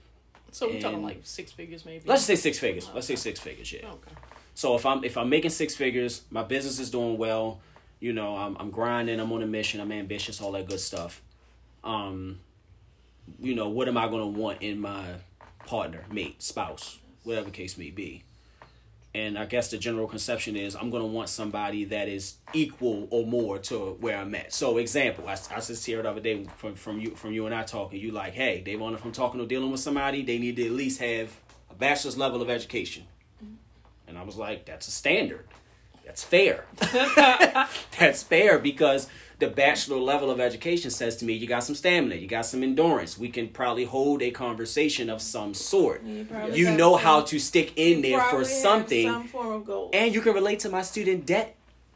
[0.52, 2.04] So we're talking like six figures, maybe.
[2.06, 2.88] Let's say six figures.
[2.90, 3.72] Oh, let's say six figures.
[3.72, 3.82] Yeah.
[3.86, 4.12] Oh, okay.
[4.60, 7.62] So if I'm if I'm making six figures, my business is doing well.
[8.02, 9.18] You know, I'm I'm grinding.
[9.18, 9.80] I'm on a mission.
[9.80, 10.42] I'm ambitious.
[10.42, 11.22] All that good stuff.
[11.82, 12.42] Um,
[13.40, 15.06] you know, what am I gonna want in my
[15.66, 18.24] partner, mate, spouse, whatever case may be?
[19.16, 23.26] And I guess the general conception is I'm gonna want somebody that is equal or
[23.26, 24.52] more to where I'm at.
[24.52, 27.56] So, example, I, I just here the other day from from you from you and
[27.56, 28.02] I talking.
[28.02, 30.66] You like, hey, they want if I'm talking or dealing with somebody, they need to
[30.66, 31.40] at least have
[31.72, 33.06] a bachelor's level of education.
[34.10, 35.46] And I was like, that's a standard.
[36.06, 36.66] That's fair.
[38.00, 42.16] that's fair because the bachelor level of education says to me, you got some stamina,
[42.16, 43.18] you got some endurance.
[43.18, 46.04] We can probably hold a conversation of some sort.
[46.04, 49.92] You You know some- how to stick in there for something some form of goal.
[49.94, 51.56] and you can relate to my student debt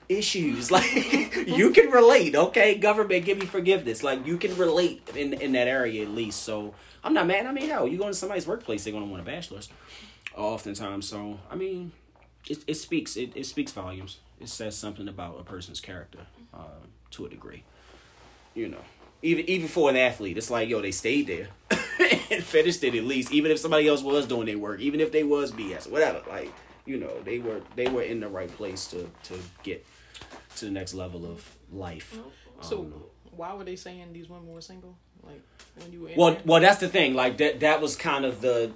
[0.10, 0.94] issues like
[1.48, 5.66] you can relate okay government give me forgiveness like you can relate in in that
[5.66, 8.84] area at least so i'm not mad i mean hell you go into somebody's workplace
[8.84, 9.70] they're going to want a bachelor's
[10.36, 11.92] oftentimes so i mean
[12.50, 16.20] it, it speaks it, it speaks volumes it says something about a person's character
[16.54, 17.64] uh, to a degree
[18.54, 18.82] you know
[19.22, 21.48] even even for an athlete it's like yo they stayed there
[22.32, 25.12] and finished it at least even if somebody else was doing their work even if
[25.12, 26.52] they was bs whatever like
[26.86, 29.86] you know they were they were in the right place to to get
[30.58, 32.20] to the next level of life
[32.62, 33.04] So Um,
[33.36, 34.96] why were they saying these women were single?
[35.24, 35.42] Like
[35.78, 36.42] when you were in well there?
[36.46, 38.72] well that's the thing like that that was kind of the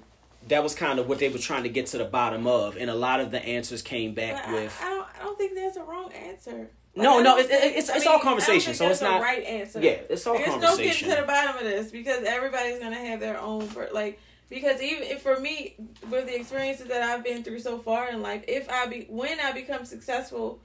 [0.49, 2.89] that was kind of what they were trying to get to the bottom of and
[2.89, 5.07] a lot of the answers came back I, with I don't.
[5.19, 6.69] I don't think there's a wrong answer.
[6.95, 8.83] No, no, don't it- it- think- it's- I it's mean, all I conversation, think so
[8.85, 9.79] there's it's not- right answer.
[9.81, 12.95] yeah it's all conversation There's no getting to the bottom of this because everybody's gonna
[12.95, 15.75] have their own per- like because even if for me
[16.09, 19.39] with the experiences that I've been through so far in life, if I be when
[19.39, 20.59] I become successful,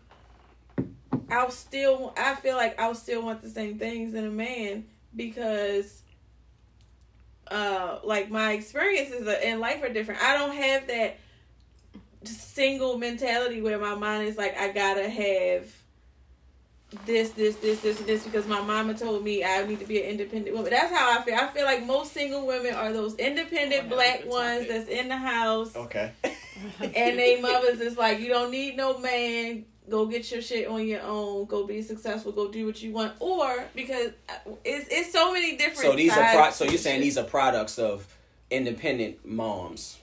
[1.31, 4.85] I'll still I feel like I'll still want the same things in a man
[5.16, 6.01] because
[7.50, 10.22] uh like my experiences in life are different.
[10.22, 11.18] I don't have that
[12.24, 15.74] single mentality where my mind is like I gotta have
[17.07, 20.02] this, this, this, this, and this because my mama told me I need to be
[20.02, 20.70] an independent woman.
[20.70, 21.35] That's how I feel.
[21.35, 24.68] I feel like most single women are those independent black ones okay.
[24.68, 26.12] that's in the house okay
[26.81, 29.64] and they mothers is like, you don't need no man.
[29.90, 31.45] Go get your shit on your own.
[31.47, 32.31] Go be successful.
[32.33, 33.14] Go do what you want.
[33.18, 34.12] Or because
[34.64, 35.79] it's it's so many different.
[35.90, 38.07] so these are pro- so you're saying these are products of
[38.51, 39.99] independent moms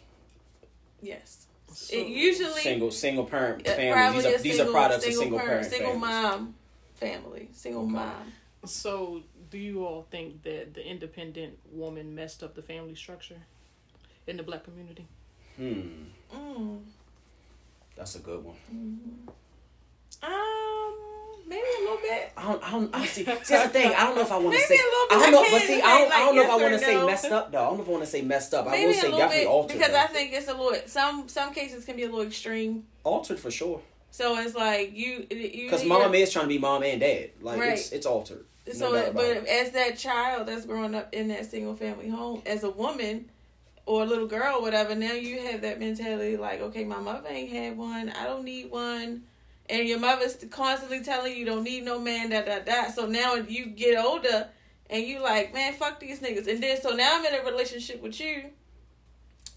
[1.02, 1.46] yes.
[1.72, 5.14] So- It usually single single parent families these are, a these single, are products of
[5.14, 6.32] single single parent, parent single families.
[6.40, 6.56] mom
[6.96, 7.92] family, single Okay.
[7.94, 8.34] mom.
[8.66, 13.38] So, do you all think that the independent woman messed up the family structure
[14.28, 15.06] in the black community?
[15.56, 16.82] hmm Mm.
[17.96, 18.56] that's a good one
[20.22, 20.96] Um,
[21.48, 22.32] maybe a little bit.
[22.38, 23.92] I don't, I don't, I see, see, that's the thing.
[23.96, 24.76] I don't know if I want to say.
[24.76, 25.12] a little bit.
[25.12, 26.80] I don't I know, but see, I don't, I don't know if I want to
[26.80, 27.58] say messed up though.
[27.62, 28.68] I don't know if I want to say messed up.
[28.68, 29.78] I Maybe will a say little definitely bit altered.
[29.78, 29.98] because though.
[30.00, 30.76] I think it's a little.
[30.88, 32.86] Some some cases can be a little extreme.
[33.04, 33.82] altered for sure.
[34.12, 37.30] So it's like you you Because mom is trying to be mom and dad.
[37.42, 37.74] Like Right.
[37.74, 38.46] it's it's altered.
[38.68, 39.46] No So, but it.
[39.48, 43.30] as that child that's growing up in that single family home, as a woman
[43.88, 47.50] or a little girl, whatever, now you have that mentality like, okay, my mother ain't
[47.52, 49.24] had one, I don't need one,
[49.70, 52.90] and your mother's constantly telling you, don't need no man, da da da.
[52.92, 54.48] So now you get older
[54.90, 58.02] and you like, man, fuck these niggas, and then so now I'm in a relationship
[58.02, 58.46] with you.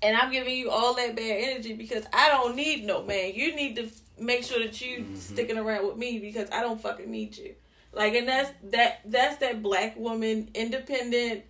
[0.03, 3.33] And I'm giving you all that bad energy because I don't need no man.
[3.35, 5.17] You need to make sure that you Mhm.
[5.17, 7.55] sticking around with me because I don't fucking need you.
[7.93, 11.45] Like, and that's that that's that black woman, independent.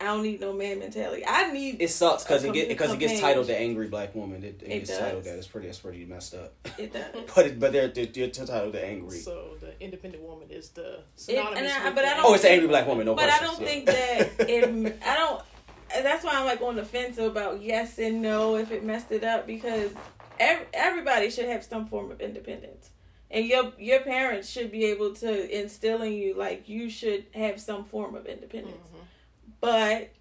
[0.00, 1.24] I don't need no man mentality.
[1.26, 4.42] I need It sucks because it get because it gets titled the angry black woman.
[4.42, 5.38] It, it, It gets titled that.
[5.38, 5.68] It's pretty.
[5.68, 6.52] It's pretty messed up.
[6.78, 6.92] it.
[6.94, 7.04] Does.
[7.34, 9.18] But it, but they're they're, they're titled the angry.
[9.18, 11.58] So, the independent woman is the It- synonymous.
[11.58, 13.06] and I- with but I don't oh, it's the angry black woman.
[13.06, 13.66] No but I don't yeah.
[13.66, 15.02] think that it.
[15.06, 15.42] I don't.
[16.02, 19.22] That's why I'm like on the fence about yes and no if it messed it
[19.22, 19.92] up because
[20.40, 22.90] ev- everybody should have some form of independence,
[23.30, 27.60] and your your parents should be able to instill in you like you should have
[27.60, 28.76] some form of independence.
[28.76, 28.93] Mhm.
[29.60, 30.12] But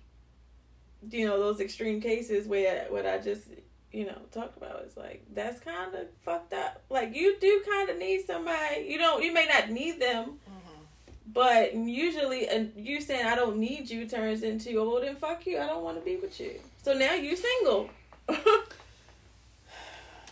[1.10, 3.44] you know those extreme cases where what I just
[3.94, 4.84] you know, talked about.
[4.86, 6.82] is like that's kind of fucked up.
[6.90, 8.88] Like you do kind of need somebody.
[8.90, 9.24] You don't.
[9.24, 10.40] You may not need them,
[11.32, 15.46] but usually, uh, you saying I don't need you turns into oh well then fuck
[15.46, 15.60] you.
[15.60, 16.60] I don't want to be with you.
[16.82, 17.90] So now you're single.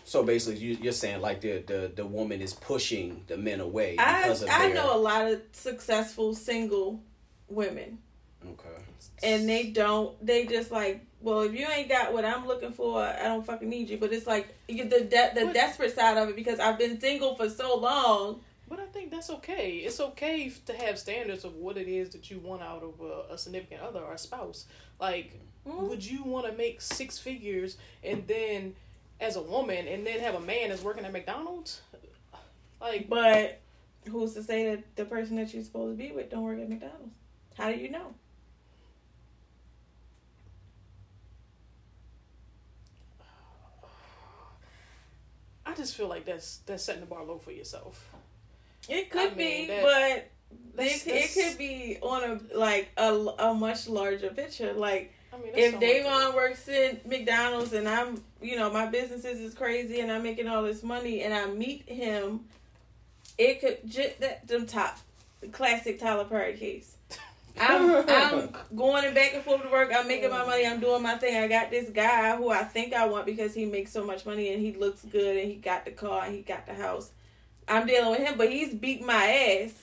[0.04, 3.96] So basically, you, you're saying like the, the the woman is pushing the men away
[3.98, 7.02] I because of I know a lot of successful single
[7.48, 8.00] women.
[8.44, 8.82] Okay.
[9.24, 13.02] and they don't they just like well if you ain't got what i'm looking for
[13.04, 16.18] i don't fucking need you but it's like you the de- the But- desperate side
[16.18, 19.80] of it because i've been single for so long But I think that's okay.
[19.86, 23.34] It's okay to have standards of what it is that you want out of a,
[23.34, 24.66] a significant other or a spouse.
[24.98, 25.34] Like,
[25.68, 25.90] Mhm.
[25.90, 28.74] would you want to make six figures and then,
[29.20, 31.82] as a woman, and then have a man that's working at McDonald's?
[32.80, 33.60] Like, but
[34.08, 36.68] who's to say that the person that you're supposed to be with don't work at
[36.70, 37.14] mcdonald's
[37.58, 38.16] how do you know
[45.66, 48.10] I just feel like that's that's setting the bar low for yourself.
[48.90, 50.32] it could I mean, be that- but
[50.76, 55.38] That's, it, it could be on a like a, a much larger picture like I
[55.38, 60.02] mean, if so Davon works in McDonald's and I'm, you know, my businesses is crazy
[60.02, 62.42] and I'm making all this money and I meet him,
[63.38, 64.98] it could just that them top
[65.54, 66.98] classic Tyler Perry case.
[67.60, 69.92] I'm I'm going and back and forth to work.
[69.96, 70.66] I'm making my money.
[70.66, 71.36] I'm doing my thing.
[71.36, 74.54] I got this guy who I think I want because he makes so much money
[74.54, 77.12] and he looks good and he got the car and he got the house.
[77.68, 79.74] I'm dealing with him, but he's beat my ass.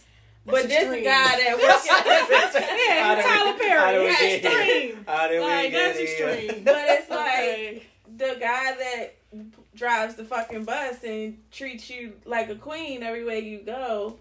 [0.45, 1.87] but this guy that works
[2.89, 4.07] Yeah, How did we- Tyler Perry.
[4.09, 5.05] That's extreme.
[5.07, 6.65] How did we Like, that's extreme.
[6.65, 7.83] But it's like Okay.
[8.17, 9.15] the guy that
[9.75, 14.17] drives the fucking bus and treats you like a queen everywhere you go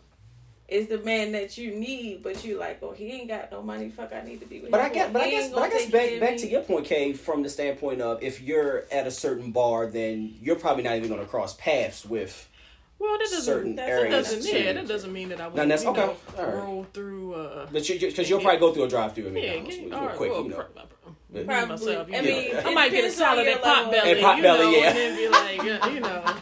[0.68, 3.90] is the man that you need, but you like, oh, he ain't got no money.
[3.90, 4.86] Fuck, I need to be with But him.
[4.86, 6.38] I guess, but I guess, but I guess back back me.
[6.40, 10.36] to your point, Kay, from the standpoint of if you're at a certain bar, then
[10.42, 12.50] you're probably not even going to cross paths with.
[13.00, 13.42] Well, that doesn't.
[13.44, 14.52] certain that areas doesn't.
[14.52, 14.58] too.
[14.58, 15.58] Yeah, that doesn't mean that I No, would.
[15.60, 16.02] that's- you okay.
[16.02, 16.54] know, All right.
[16.56, 17.34] roll through.
[17.36, 19.94] Uh, But you, because you'll probably go through a drive-through at yeah, McDonald's, get, real
[19.96, 20.16] all right.
[20.16, 20.56] quick, well, you know.
[20.56, 20.84] pro-
[21.30, 21.70] me Probably.
[21.86, 22.28] myself, you I know.
[22.28, 23.92] mean, I might get a depends on salad at Pot level.
[23.92, 24.88] Belly, At Pot you Belly, know, yeah.
[24.88, 26.36] and then be like, you know,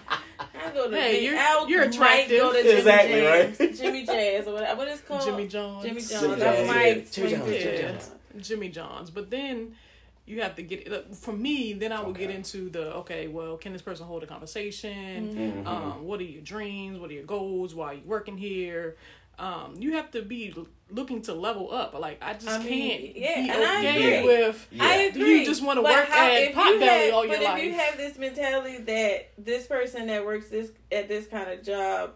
[0.65, 2.39] I go to Hey, you're- I you're attractive.
[2.39, 3.75] go to Jimmy Exactly, Jazz, right?
[3.75, 4.77] Jimmy Jazz or whatever.
[4.77, 5.23] What is it called?
[5.25, 5.83] Jimmy John's.
[5.85, 6.21] Jimmy John's.
[6.21, 6.93] Jimmy I John's, might yeah.
[6.93, 8.07] Jimmy swing John's, through Jimmy Jimmy John's.
[8.33, 8.47] John's.
[8.47, 9.09] Jimmy John's.
[9.09, 9.75] But then
[10.25, 11.15] you have to get it.
[11.15, 13.27] For me, then I would get into the okay.
[13.27, 15.35] Well, can this person hold a conversation?
[15.35, 15.67] Mm-hmm.
[15.67, 16.99] Um, what are your dreams?
[16.99, 17.75] What are your goals?
[17.75, 18.95] Why are you working here?
[19.37, 20.53] Um, you have to be
[20.89, 21.93] looking to level up.
[21.93, 24.27] Like I just I mean, can't yeah, be and I okay agree.
[24.37, 24.67] with.
[24.71, 24.83] Yeah.
[24.83, 25.39] I agree.
[25.39, 27.43] you just wanna But work how- at if Potbelly you have- all your life.
[27.45, 31.49] but if you have this mentality that this person that works this at this kind
[31.51, 32.11] of job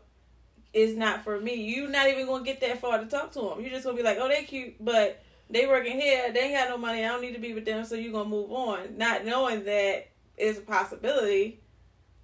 [0.74, 3.60] is not for me, you're not even gonna get that far to talk to them.
[3.62, 6.70] You're just gonna be like, oh, they cute, but they working here, they ain't got
[6.70, 7.04] no money.
[7.04, 10.08] I don't need to be with them, so you're gonna move on, not knowing that
[10.38, 11.60] is a possibility.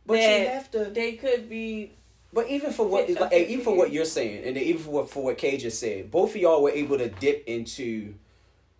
[0.06, 0.86] But that you have to.
[0.92, 1.94] They could be.
[2.36, 3.96] But even for what, like, even for what you.
[3.96, 6.70] you're saying, and even for what for what Kay just said, both of y'all were
[6.70, 8.14] able to dip into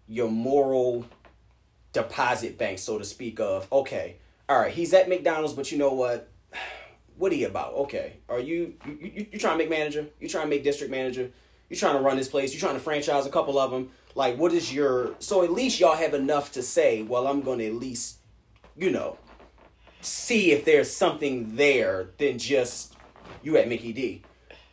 [0.10, 1.06] your moral
[1.94, 3.40] deposit bank, so to speak.
[3.40, 4.18] Of okay,
[4.50, 6.30] all right, he's at McDonald's, but you know what?
[7.18, 7.74] What are you about?
[7.76, 10.06] Okay, are you you you, you trying to make manager?
[10.20, 11.32] You trying to make district manager?
[11.70, 12.54] You trying to run this place?
[12.54, 13.92] You trying to franchise a couple of them?
[14.16, 15.16] Like, what is your?
[15.20, 17.04] So at least y'all have enough to say.
[17.04, 18.18] Well, I'm going to at least,
[18.76, 19.18] you know,
[20.02, 22.95] see if there's something there than just
[23.44, 24.22] you at Mickey D.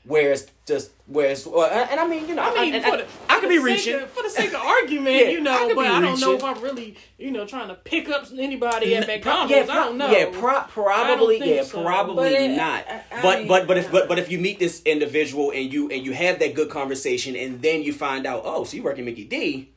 [0.04, 2.96] Whereas just whereas well, and, and I mean you know I mean, I, for I,
[2.96, 3.94] the, I for could be sake reaching.
[4.02, 6.42] of, for the sake of argument, Yeah, you know, could but I don't know if
[6.42, 9.52] I'm really, you know, trying to pick up anybody at N- McDonald's.
[9.52, 10.10] Yeah, I don't know.
[10.10, 11.38] Yeah, pro- probably.
[11.54, 11.84] Yeah, so.
[11.84, 12.84] probably But it- not.
[12.88, 15.72] I- I but mean, but but if but but if you meet this individual and
[15.72, 18.82] you and you have that good conversation and then you find out, oh, so you
[18.82, 19.68] work at Mickey D.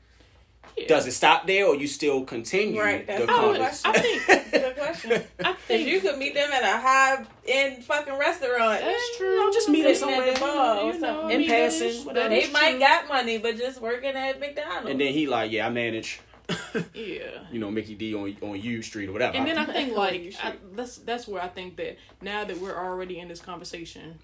[0.75, 0.87] Yeah.
[0.87, 3.61] Does it stop there or you still continue Right, that's the the I, would.
[3.61, 5.23] Oh, I think That's a good question.
[5.43, 9.17] I If think you could meet them at a high end fucking restaurant, that's eh,
[9.17, 9.29] true.
[9.33, 10.55] You know, just meet them Sitting at the somewhere.
[10.55, 11.27] bar or you know.
[11.29, 12.29] In passing, whatever.
[12.29, 12.79] they might true.
[12.79, 14.89] got money, but just working at McDonald's.
[14.89, 16.19] And then he like, yeah, I manage,
[16.49, 16.53] Yeah.
[17.51, 19.35] you know, Mickey D on on U Street or whatever.
[19.37, 20.33] And then I think like.
[20.43, 24.19] I, that's that's where I think that now that we're already in this conversation,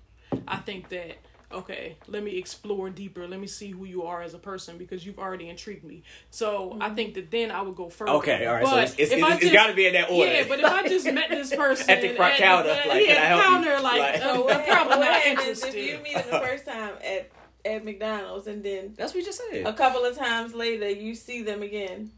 [0.47, 1.17] I think that
[1.53, 3.27] okay, let me explore deeper.
[3.27, 6.03] Let me see who you are as a person because you've already intrigued me.
[6.29, 8.11] So I think that then I would go further.
[8.13, 8.65] okay, all right.
[8.65, 10.31] so But it's it's, if I got to be in that order.
[10.31, 13.13] Yeah, but if I just met this person At the front counter, uh, like, yeah,
[13.15, 13.75] can I at help the you?
[13.75, 15.75] counter, like, Like- So I'm probably not interested.
[15.75, 17.29] if you meet them the first time at
[17.63, 19.67] at McDonald's and then That's what you just said.
[19.67, 22.11] a couple of times later you see them again?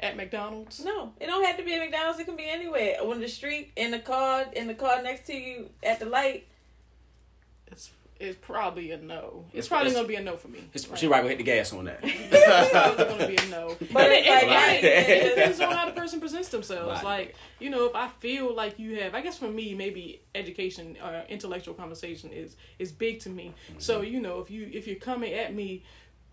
[0.00, 0.84] at McDonald's.
[0.84, 2.20] No, it don't have to be at McDonald's.
[2.20, 5.34] It can be anywhere on the street, in the car, in the car next to
[5.34, 6.46] you, at the light.
[7.72, 7.90] It's
[8.20, 9.44] it's probably a no.
[9.48, 10.58] It's, It's- probably it's- gonna be a no for me.
[10.74, 12.00] It's- She right gonna hit the gas on that.
[12.72, 13.68] probably going to be a no.
[13.92, 14.44] But it's it- like,
[14.84, 17.02] and it- it depends on how the person presents themselves.
[17.02, 17.04] Right.
[17.04, 20.96] Like, you know, if I feel like you have, I guess for me, maybe education
[21.02, 23.54] or intellectual conversation is is big to me.
[23.70, 23.78] Mm-hmm.
[23.80, 25.84] So, you know, if you if you're coming at me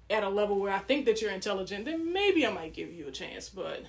[0.10, 3.08] at a level where I think that you're intelligent, then maybe I might give you
[3.08, 3.50] a chance.
[3.50, 3.84] But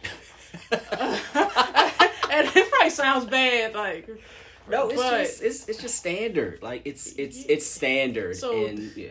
[0.73, 4.09] and it probably sounds bad, like
[4.69, 6.63] No, it's But- just it's it's just standard.
[6.63, 9.09] Like it's it's it's standard So- and yeah.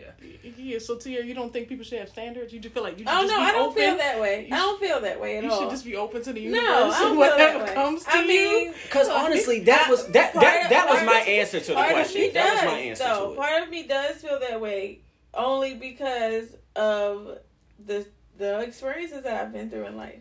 [0.56, 0.78] yeah.
[0.78, 2.52] So Tia, you don't think people should have standards?
[2.52, 3.82] You just feel like you should Oh just no, be I don't open.
[3.82, 4.46] feel that way.
[4.48, 5.56] You I don't feel that way at You all.
[5.60, 6.62] You should just be open to the universe.
[6.62, 7.74] no, I don't and feel whatever that way.
[7.74, 8.74] comes to I you.
[8.84, 12.20] Because honestly, that was that Part that that was my answer to the question.
[12.20, 13.26] me That was my answer though.
[13.28, 13.36] to it.
[13.36, 15.00] Part of me does feel that way,
[15.34, 17.38] only because of
[17.84, 18.06] the
[18.38, 20.20] the experiences that I've been through in life.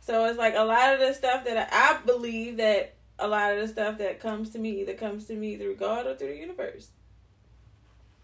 [0.00, 3.52] So it's like a lot of the stuff that I, I believe that a lot
[3.52, 6.28] of the stuff that comes to me either comes to me through God or through
[6.28, 6.88] the universe.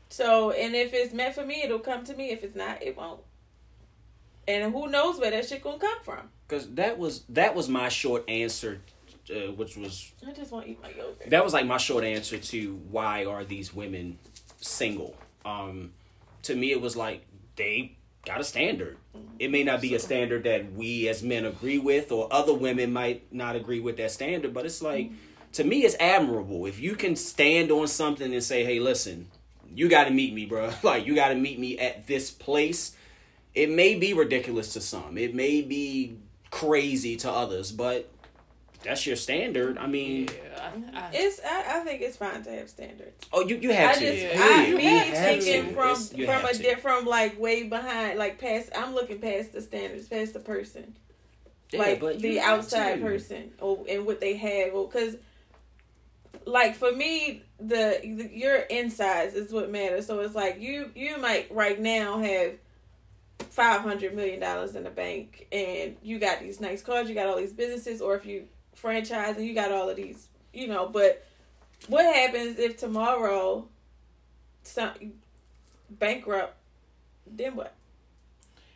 [0.08, 2.30] So, and if it's meant for me, it'll come to me.
[2.30, 3.20] If it's not, it won't.
[4.48, 6.30] And who knows where that shit gonna come from?
[6.48, 8.80] Because that was that was my short answer,
[9.30, 11.30] uh, which was I just want to eat my yogurt.
[11.30, 14.18] that was like my short answer to why are these women
[14.60, 15.14] single.
[15.44, 15.92] Um,
[16.42, 17.24] to me, it was like
[17.54, 18.96] they got a standard.
[19.16, 19.26] Mm-hmm.
[19.38, 22.92] It may not be a standard that we as men agree with, or other women
[22.92, 24.54] might not agree with that standard.
[24.54, 25.16] But it's like mm-hmm.
[25.52, 29.28] to me, it's admirable if you can stand on something and say, "Hey, listen,
[29.74, 30.70] you got to meet me, bro.
[30.82, 32.96] Like you got to meet me at this place."
[33.52, 35.18] It may be ridiculous to some.
[35.18, 36.18] It may be
[36.50, 38.08] crazy to others, but
[38.82, 39.78] that's your standard.
[39.78, 43.24] I mean, Yeah, I, I, It's I, I think it's fine to have standards.
[43.32, 44.00] oh, you you have I to.
[44.00, 46.62] just Yeah, I, you me thinking from from a to.
[46.62, 50.94] di- from like way behind like past I'm looking past the standards, past the person.
[51.72, 53.02] Yeah, like but the outside to.
[53.02, 55.16] person or and what they have or cuz
[56.46, 60.06] like for me the, the your insides is what matters.
[60.06, 62.54] So it's like you you might right now have
[63.50, 67.36] 500 million dollars in the bank and you got these nice cars, you got all
[67.36, 68.44] these businesses or if you
[68.80, 71.24] franchise and you got all of these, you know, but
[71.88, 73.66] what happens if tomorrow
[74.62, 74.90] some
[75.90, 76.56] bankrupt
[77.26, 77.74] then what?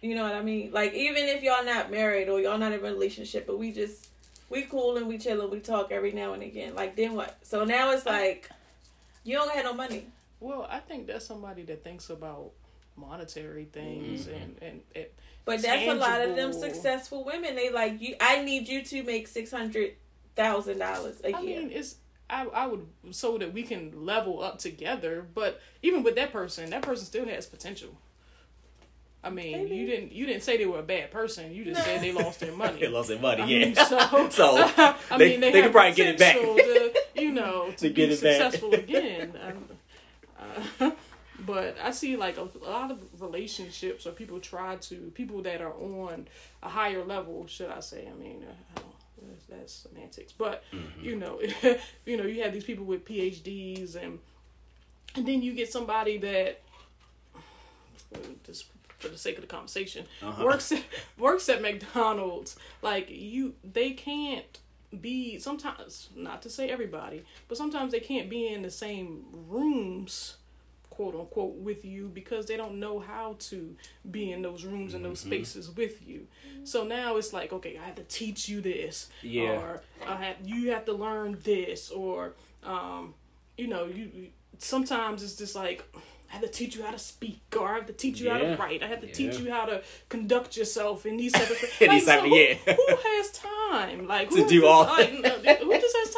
[0.00, 0.70] You know what I mean?
[0.72, 4.08] Like even if y'all not married or y'all not in a relationship, but we just
[4.50, 6.74] we cool and we chill and we talk every now and again.
[6.74, 7.36] Like then what?
[7.42, 8.48] So now it's like
[9.24, 10.06] you don't have no money.
[10.40, 12.50] well, I think that's somebody that thinks about
[12.96, 14.34] monetary things Mm-hmm.
[14.36, 15.14] and and it,
[15.44, 17.54] But that's a lot of them successful women.
[17.56, 18.16] They like you.
[18.20, 19.92] I need you to make six hundred
[20.36, 21.58] thousand dollars a I year.
[21.60, 21.96] I mean, it's
[22.30, 25.26] I I would so that we can level up together.
[25.34, 27.90] But even with that person, that person still has potential.
[29.22, 29.76] I mean, Maybe.
[29.76, 31.52] you didn't you didn't say they were a bad person.
[31.52, 32.80] You just said they lost their money.
[32.80, 33.64] They lost their money, I yeah.
[33.66, 36.36] mean, so, So, I they- mean, they, they could probably get it back.
[36.36, 36.92] To,
[37.22, 38.40] you know, to, To be get it back.
[38.52, 39.32] successful again.
[39.46, 39.64] Um,
[40.80, 40.90] uh,
[41.46, 45.60] but I see like a, a lot of relationships or people try to people that
[45.60, 46.28] are on
[46.62, 47.46] a higher level.
[47.46, 48.08] Should I say?
[48.10, 48.80] I mean, uh, I
[49.48, 50.32] that's semantics.
[50.32, 51.04] But Mm-hmm.
[51.04, 51.40] you know,
[52.06, 54.18] you know, you have these people with PhDs and
[55.16, 56.60] and then you get somebody that
[58.44, 58.66] just
[58.98, 60.44] for the sake of the conversation Uh-huh.
[60.44, 60.72] works
[61.18, 62.56] works at McDonald's.
[62.82, 64.58] Like you, they can't
[65.00, 66.08] be sometimes.
[66.14, 70.36] Not to say everybody, but sometimes they can't be in the same rooms,
[70.96, 73.74] quote unquote, with you because they don't know how to
[74.10, 75.28] be in those rooms and those Mm-hmm.
[75.30, 76.26] spaces with you.
[76.64, 79.50] So now it's like, okay, I have to teach you this, Yeah.
[79.58, 82.34] or I have you have to learn this, or
[82.64, 83.14] um,
[83.58, 84.28] you know, you
[84.58, 85.84] sometimes it's just like.
[86.30, 88.38] I have to teach you how to speak, or I have to teach you how
[88.38, 88.82] to write.
[88.82, 89.12] I have to Yeah.
[89.12, 92.34] teach you how to conduct yourself in these type of In these Like, of- who,
[92.34, 92.54] yeah.
[92.74, 94.08] who has time?
[94.08, 95.22] Like who To do all like, who
[95.80, 96.10] just has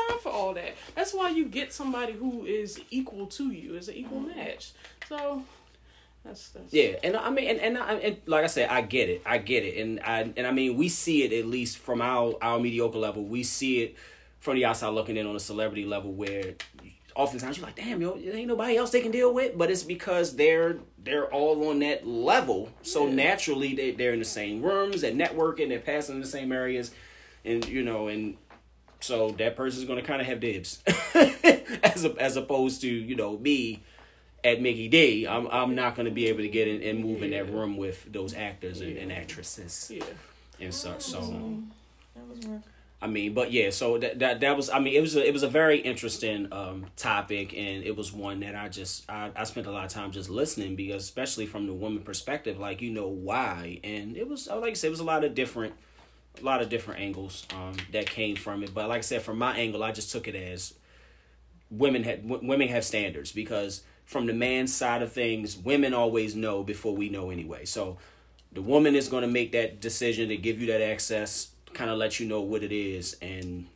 [0.46, 0.74] all that?
[0.94, 4.38] That's why you get somebody who is equal to you, is an equal mm-hmm.
[4.38, 4.72] match.
[5.08, 5.42] So
[6.24, 9.08] that's that's Yeah, and I mean, and and, I, and like I said, I get
[9.08, 12.00] it, I get it, and I and I mean, we see it at least from
[12.00, 13.24] our our mediocre level.
[13.24, 13.96] We see it
[14.40, 16.54] from the outside looking in on a celebrity level, where
[17.14, 19.82] oftentimes you're like, damn, yo, there ain't nobody else they can deal with, but it's
[19.82, 23.14] because they're they're all on that level, so Yeah.
[23.14, 26.90] naturally they they're in the same rooms, they're networking, they're passing in the same areas,
[27.44, 28.36] and you know, and
[29.00, 30.82] so that person's gonna kind of have dibs,
[31.82, 33.82] as a, as opposed to you know me
[34.44, 37.30] at Mickey D, I'm I'm not gonna be able to get in and move in
[37.30, 40.04] that room with those actors and, and actresses yeah.
[40.60, 41.02] and such.
[41.02, 41.20] So
[42.14, 42.62] That was work.
[43.00, 45.32] I mean, but yeah, so that that that was I mean it was a, it
[45.32, 49.44] was a very interesting um topic and it was one that I just I, I
[49.44, 52.90] spent a lot of time just listening because especially from the woman perspective, like you
[52.90, 55.74] know why, and it was I like I said, it was a lot of different
[56.40, 58.74] a lot of different angles um that came from it.
[58.74, 60.74] But like I said, from my angle, I just took it as
[61.70, 66.36] women had w- women have standards because from the man's side of things, women always
[66.36, 67.64] know before we know anyway.
[67.64, 67.98] So
[68.52, 71.98] the woman is going to make that decision to give you that access, kind of
[71.98, 73.66] let you know what it is, and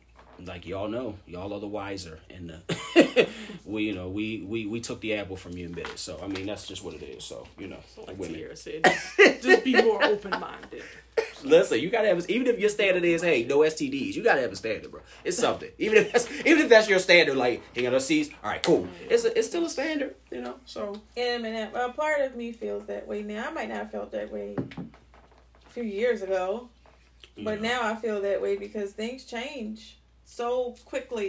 [0.45, 3.25] like y'all know, y'all are the wiser, and uh,
[3.65, 5.99] we, you know, we, we we took the apple from you and bit it.
[5.99, 7.23] So I mean, that's just what it is.
[7.23, 8.35] So you know, So like women.
[8.35, 10.83] Tierra said, just, just be more open minded.
[11.43, 14.51] Listen, you gotta have even if your standard is hey no STDs, you gotta have
[14.51, 15.01] a standard, bro.
[15.23, 15.69] It's something.
[15.77, 18.63] even if that's even if that's your standard, like you got no C's, all right,
[18.63, 18.87] cool.
[19.09, 20.55] It's a, it's still a standard, you know.
[20.65, 21.73] So In a minute.
[21.73, 23.47] Well, part of me feels that way now.
[23.49, 26.69] I might not have felt that way a few years ago,
[27.37, 27.69] but you know.
[27.69, 29.97] now I feel that way because things change
[30.31, 31.27] so quickly.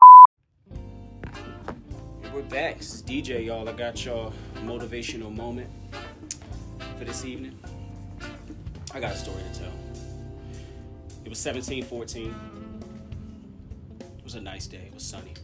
[2.33, 2.79] we're back.
[2.79, 3.69] This is DJ, y'all.
[3.69, 5.69] I got your motivational moment
[6.97, 7.59] for this evening.
[8.95, 9.73] I got a story to tell.
[11.25, 12.33] It was 1714.
[14.19, 14.85] It was a nice day.
[14.87, 15.35] It was sunny.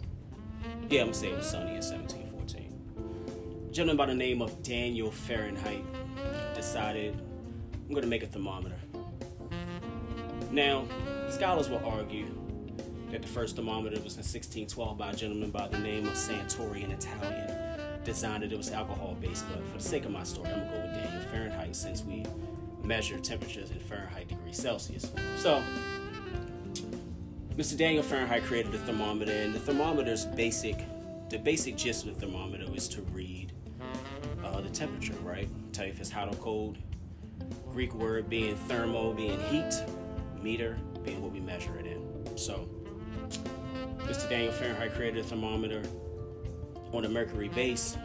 [0.89, 3.67] Yeah, I'm gonna say it was sunny in 1714.
[3.69, 5.85] A gentleman by the name of Daniel Fahrenheit
[6.55, 7.21] decided
[7.89, 8.79] I'm gonna make a thermometer.
[10.53, 10.85] Now,
[11.29, 12.48] scholars will argue
[13.11, 16.85] that the first thermometer was in 1612 by a gentleman by the name of Santori,
[16.85, 17.51] an Italian.
[18.05, 20.71] Designed it, it was alcohol based, but for the sake of my story, I'm gonna
[20.71, 22.25] go with Daniel Fahrenheit since we
[22.83, 25.11] measure temperatures in Fahrenheit degrees Celsius.
[25.37, 25.63] So,
[27.57, 27.77] Mr.
[27.77, 30.77] Daniel Fahrenheit created a thermometer, and the thermometer's basic,
[31.29, 33.53] the basic gist of the thermometer is to read
[34.45, 35.49] uh, the temperature, right?
[35.73, 36.79] Tell you if it's hot or cold.
[37.71, 39.73] Greek word being thermo, being heat,
[40.41, 42.37] meter being what we measure it in.
[42.37, 42.69] So,
[44.07, 44.29] Mr.
[44.29, 45.83] Daniel Fahrenheit created a thermometer
[46.93, 47.97] on a mercury base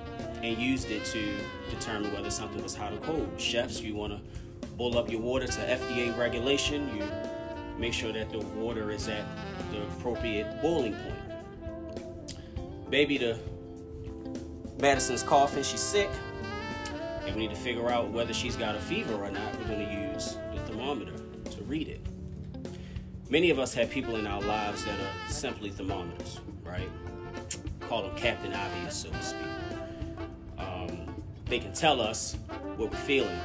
[0.41, 1.35] and used it to
[1.69, 3.29] determine whether something was hot or cold.
[3.37, 4.19] Chefs, you want to
[4.75, 6.95] boil up your water to FDA regulation.
[6.95, 7.05] You
[7.77, 9.25] make sure that the water is at
[9.71, 12.89] the appropriate boiling point.
[12.89, 13.39] Baby, the
[14.79, 16.09] Madison's coughing, she's sick,
[17.25, 19.57] and we need to figure out whether she's got a fever or not.
[19.59, 21.13] We're going to use the thermometer
[21.51, 22.01] to read it.
[23.33, 26.87] Many of us have people in our lives that are simply thermometers, right?
[27.79, 29.47] Call them Captain Obvious, so to speak.
[30.59, 31.15] Um,
[31.45, 32.37] they can tell us
[32.75, 33.39] what we're feeling,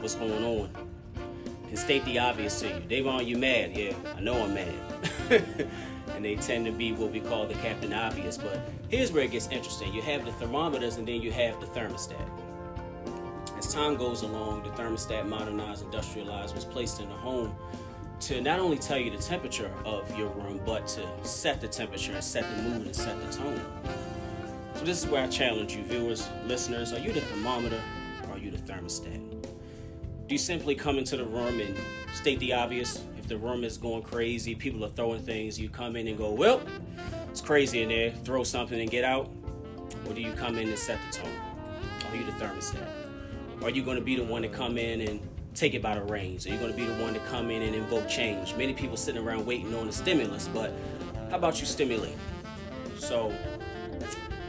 [0.00, 0.68] what's going on,
[1.68, 2.80] can state the obvious to you.
[2.86, 3.74] Davon, you mad?
[3.74, 4.74] Yeah, I know I'm mad.
[6.14, 8.36] and they tend to be what we call the Captain Obvious.
[8.36, 8.60] But
[8.90, 9.94] here's where it gets interesting.
[9.94, 12.28] You have the thermometers and then you have the thermostat.
[13.56, 17.56] As time goes along, the thermostat, modernized, industrialized, was placed in the home
[18.20, 22.12] to not only tell you the temperature of your room, but to set the temperature
[22.12, 23.60] and set the mood and set the tone.
[24.74, 26.92] So this is where I challenge you, viewers, listeners.
[26.92, 27.80] Are you the thermometer
[28.24, 29.42] or are you the thermostat?
[30.26, 31.76] Do you simply come into the room and
[32.14, 33.04] state the obvious?
[33.18, 36.30] If the room is going crazy, people are throwing things, you come in and go,
[36.30, 36.60] well,
[37.30, 39.30] it's crazy in there, throw something and get out?
[40.06, 41.36] Or do you come in and set the tone?
[42.10, 42.86] Are you the thermostat?
[43.62, 45.20] Are you going to be the one to come in and
[45.54, 46.46] take it by the reins?
[46.46, 48.54] Are you going to be the one to come in and invoke change?
[48.56, 50.72] Many people sitting around waiting on a stimulus, but
[51.30, 52.16] how about you stimulate?
[52.98, 53.32] So,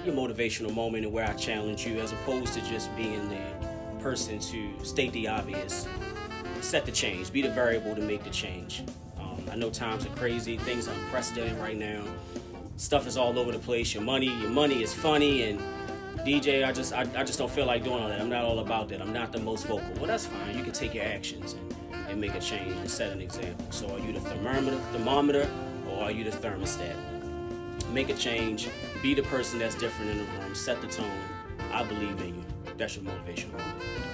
[0.04, 4.40] your motivational moment and where I challenge you, as opposed to just being the person
[4.40, 5.88] to state the obvious,
[6.62, 8.84] set the change, be the variable to make the change.
[9.20, 12.04] Um, I know times are crazy, things are unprecedented right now.
[12.78, 13.94] Stuff is all over the place.
[13.94, 15.62] Your money, your money is funny, and
[16.26, 18.20] DJ, I just, I, I just don't feel like doing all that.
[18.20, 19.00] I'm not all about that.
[19.00, 19.88] I'm not the most vocal.
[19.98, 20.58] Well, that's fine.
[20.58, 21.76] You can take your actions and,
[22.10, 23.64] and make a change and set an example.
[23.70, 25.48] So, are you the thermometer, thermometer,
[25.88, 26.96] or are you the thermostat?
[27.92, 28.70] Make a change.
[29.04, 30.56] Be the person that's different in the room.
[30.56, 31.12] Set the tone.
[31.72, 32.46] I believe in you.
[32.76, 34.05] That's your motivational moment.